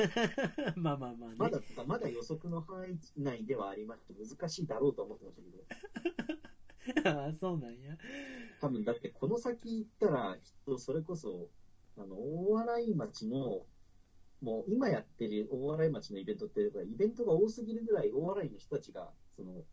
[0.76, 1.36] まあまあまあね。
[1.38, 5.44] まだ、まだ予測の範囲内ではありまして、難しいだろうと思ってました
[6.94, 7.98] けど、ああそうなんや。
[8.60, 11.50] 多分だってこの先行ったら、きっとそれこそ、
[11.98, 13.66] あの、大洗町の、
[14.41, 19.64] もう今やってる大洗町のイベントって、イベントが多すぎるぐらい大洗の人たちが、その、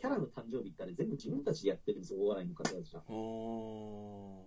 [0.00, 3.02] キャラの誕生日ってあれ全部自分たちでやってるんですよ、大洗の方たちは。
[3.08, 4.46] お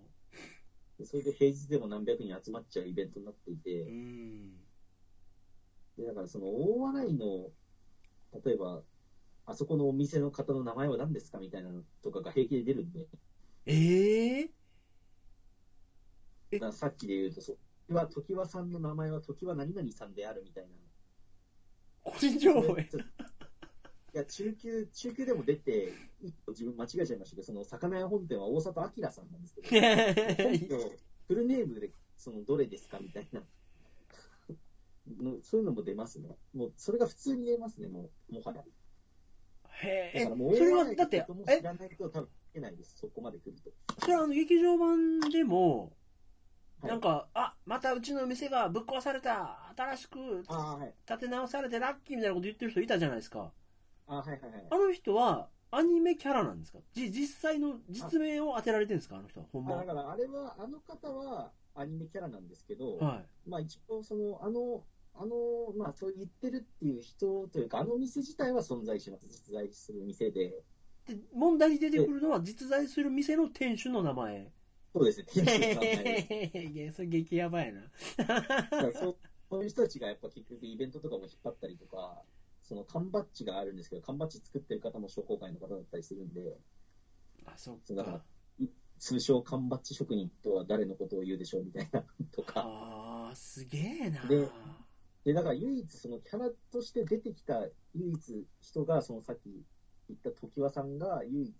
[0.97, 4.57] でそれで平日でも何百人集まっちゃうイベントになっていて、ん。
[5.97, 7.51] で、だからその大洗の、
[8.43, 8.81] 例えば、
[9.45, 13.07] あそこのお店の方の名前は何ですかみたいなのとかが平気で出るんで、
[13.65, 14.49] ええ
[16.71, 17.53] さっきで言うと、そ
[17.89, 20.69] う、は時和さんの名前は時和何々さんであるみたいな。
[22.03, 25.91] 個人情報やいや、中級、中級でも出て、
[26.21, 30.77] 一個自分間違えちゃいましたけど、その魚屋本店は大里明さんなんですけど、
[31.27, 33.41] フルネームで、その、どれですかみたいな。
[35.19, 36.37] のそういうのも出ますね。
[36.53, 38.63] もう、それが普通に出ますね、もう、もはや。
[39.81, 41.25] へえだからもう、それはだって
[41.57, 43.71] 知らないと多分出ないです、そこまで来ると。
[43.99, 46.02] それはあの劇場版でもはい
[46.87, 50.43] なんか、あ、またうちの店がぶっ壊された新しく。
[51.05, 53.51] 建て直されてラッキーみたいなこと言ってる人いたじゃないですか。
[54.07, 54.67] ああ、はいはいはい。
[54.69, 56.79] あの人は、アニメキャラなんですか？
[56.93, 59.17] じ実際の実名を当てられてるんですか？
[59.17, 59.47] あの人は。
[59.51, 59.75] ほんま。
[59.75, 62.99] はあだから、あれは、あの方はアニメキャラなんですけど、い。
[63.49, 64.83] まあ一応、その、あの、
[65.15, 69.27] あの、まあそう言ってるっていう人というか、あの店自体は存在します。
[69.27, 70.61] 実在する店で。
[71.07, 74.51] で、問題に出てくるのは実在する店の店主の名前。
[74.93, 77.61] そうですね、 いや、それ激やな。
[78.17, 79.17] だからそう
[79.49, 82.23] そういう人たちがやっぱ結局イベントとかも引っ張ったりとか、
[82.61, 86.57] その缶バッジがあるんですけど、缶バッジ作ってる方も商工会の方だったりするんで、
[87.45, 88.23] あ、そっだか。
[88.99, 92.63] 通称缶バッジ職人とは誰のことを言うでしょうみたいなとか。
[92.65, 94.25] あー、すげえな。
[94.27, 94.47] で
[95.25, 99.63] で、だから唯一そのキャラとして出てきた唯一人が、そのさっき
[100.09, 101.53] 言った常盤さんが唯一、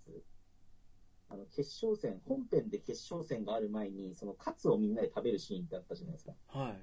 [1.34, 6.36] あの決勝戦、本編で決勝戦がある前に、そのカツをみんなで食べるシーンってあったじゃないですか。
[6.48, 6.74] はい。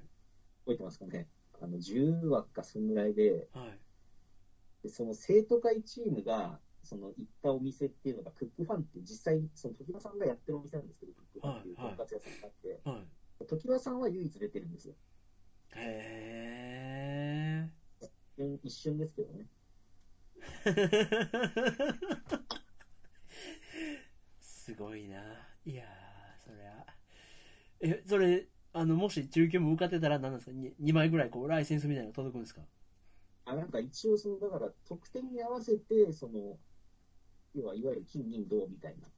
[0.65, 1.29] 覚えてますかね？
[1.61, 3.79] あの、10話かそんぐらいで、はい。
[4.83, 13.05] でその生徒会チームが、その行ったお店っていうのが、クックファンって実際、その時輪さんがやってるお店なんですけど、クックファンっていうとはいんかつ屋さんがあって、は
[13.43, 13.47] い。
[13.47, 14.97] 時輪さんは唯一出てるんですよ。
[15.77, 17.69] へ
[18.65, 19.47] 一瞬ですけどね。
[24.73, 24.77] ー。
[24.77, 25.17] すごいな。
[25.65, 26.87] いやー、そりゃ。
[27.81, 32.63] え、それ、あの、もし中級も受かってたら何なんですか？2, 枚ぐらいこう、ライセンスみたいなの届くんですか？
[33.47, 36.59] あなんか一応、その、だから、得点に合わせて、その、
[37.55, 38.97] 要は、いわゆる金銀銅みたい。
[39.01, 39.09] な、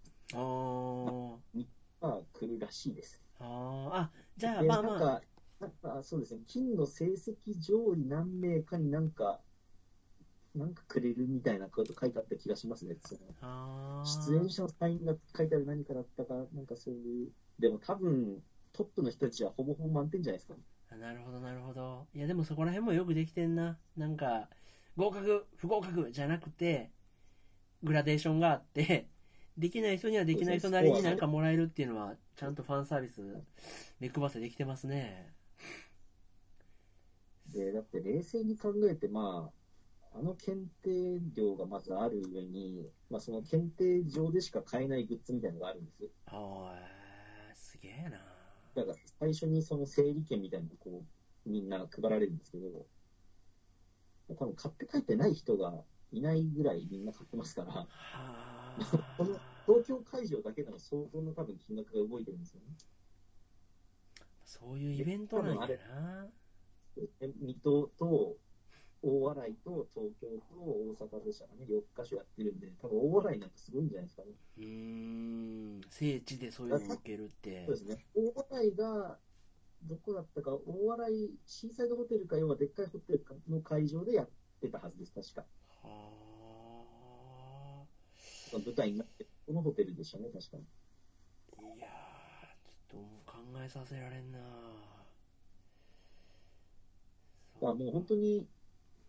[2.01, 3.21] が来るらしいです。
[3.39, 3.95] あー。
[3.95, 5.23] あ、じゃあ、で、まあまあ。
[5.61, 9.41] なんか、そうですね、金の成績上位何名かになんか、
[10.55, 12.97] なんかくれるみたいなこと書いてあった気がしますね。
[13.01, 17.29] その出演者のサインが書いてある何かだったか、なんかそういう、
[17.59, 18.43] でも多分、
[18.73, 20.55] トップの人たちはほぼほぼ満点じゃないですか。
[20.91, 22.07] あなるほど、なるほど。
[22.15, 23.79] いや、でもそこら辺もよくできてんな。
[23.97, 24.49] なんか、
[24.97, 26.91] 合格、不合格じゃなくて、
[27.83, 29.09] グラデーションがあって、
[29.57, 33.23] できない人にはできない人なりになんかもらえるっていうのは、ちゃんとファンサービス、
[34.01, 35.33] 目配せできてますね。
[37.49, 39.62] で、だって冷静に考えて、まあ、
[40.15, 46.11] あの検定料がまずある上に、まあ、その検定上でしか買えないグッズみたいなのがあるんですよ。
[46.31, 46.75] おー、
[47.55, 48.19] すげえな。
[48.75, 51.03] だから最初にその整理券みたいなのをこ
[51.47, 52.87] う、みんな配られるんですけど、
[54.37, 55.73] 多分買って帰ってない人が
[56.13, 57.87] いないぐらいみんな買ってますから、は
[59.17, 62.67] この東京会場だけでも相当の多分金額が動いてるんですよね。
[64.45, 66.27] そういうイベントなんやな。
[66.95, 68.37] で水戸と
[69.03, 74.29] 大洗と東京と大阪でしたかね、4カ所やってるんで、多分大洗なんかすごいんじゃないですかね。
[74.59, 77.75] うーん、聖地でそういうのを受けるってそう。
[77.75, 78.07] ですね。
[78.15, 79.19] 大洗が、
[79.83, 84.29] どこだったか、大洗シーサイドホテルか、要はでっかいホテルの会場でやっ
[84.61, 85.45] てたはずです、確か。
[85.83, 86.13] は
[88.51, 90.65] その舞台になって、このホテルでしたね、確かに。
[91.59, 91.63] あ。
[91.77, 91.91] いやー、
[92.69, 94.39] ちょっともう考えさせられんな。
[94.39, 94.47] だ
[97.61, 98.47] からもう本当に、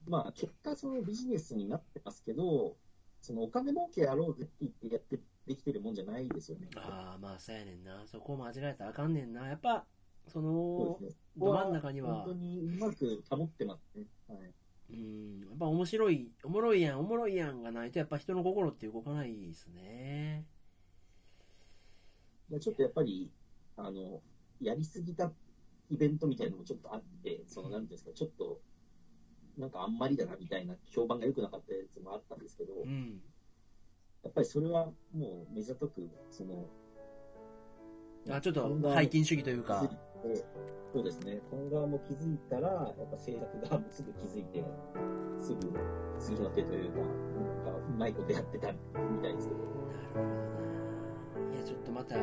[0.07, 2.77] まあ、結果、そのビジネスになってますけど、
[3.21, 6.67] そのお金儲けやろうぜって言ってやってできてるもんじゃないですよね。
[6.75, 8.05] ああ、まあ、そうやねんな。
[8.05, 9.47] そこを間違えたらあかんねんな。
[9.47, 9.85] やっぱ、
[10.27, 11.17] そそのう、ですね。
[11.37, 14.05] ど真ん中には本当、にうまく保ってますね。
[14.27, 14.53] はい。
[14.89, 20.45] うん、やっぱ面白い、おもろいやん、おもろいやんがないと、やっぱ人の心って動かないですね。
[22.49, 23.31] でちょっとやっぱり、
[23.77, 24.21] あの、
[24.61, 25.31] やりすぎた
[25.89, 28.61] イベントみたいなのもちょっとあって、その、なんていうんですか、ちょっと、
[29.57, 33.21] なんかあんまりだなみたいな評判が良くなかったやつもあったんですけど、うん。
[34.23, 36.65] やっぱりそれはもう目ざとく、その、
[38.29, 39.89] あちょっとファン側も背筋主義というか
[40.93, 44.63] そうですね、ファン側も気づいたら、やっぱ制作側もすぐ気づいて、
[45.41, 45.73] すぐ
[46.19, 47.07] 次の手というか、なん
[47.65, 48.77] かうまいことやってたみ
[49.21, 49.75] たいですけど、なる
[50.13, 50.27] ほど
[51.49, 51.55] な。
[51.55, 52.15] いや、ちょっとまた、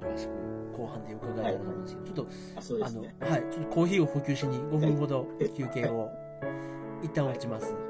[0.00, 0.30] 詳しく
[0.76, 3.00] 後半で伺えたらと思うんですけど、ちょっと、あ、そうであの。
[3.02, 3.10] はい、
[3.50, 5.26] ちょっとコーヒーを補給しに5分ほど
[5.56, 6.10] 休憩を
[7.02, 7.89] 一旦落ちます。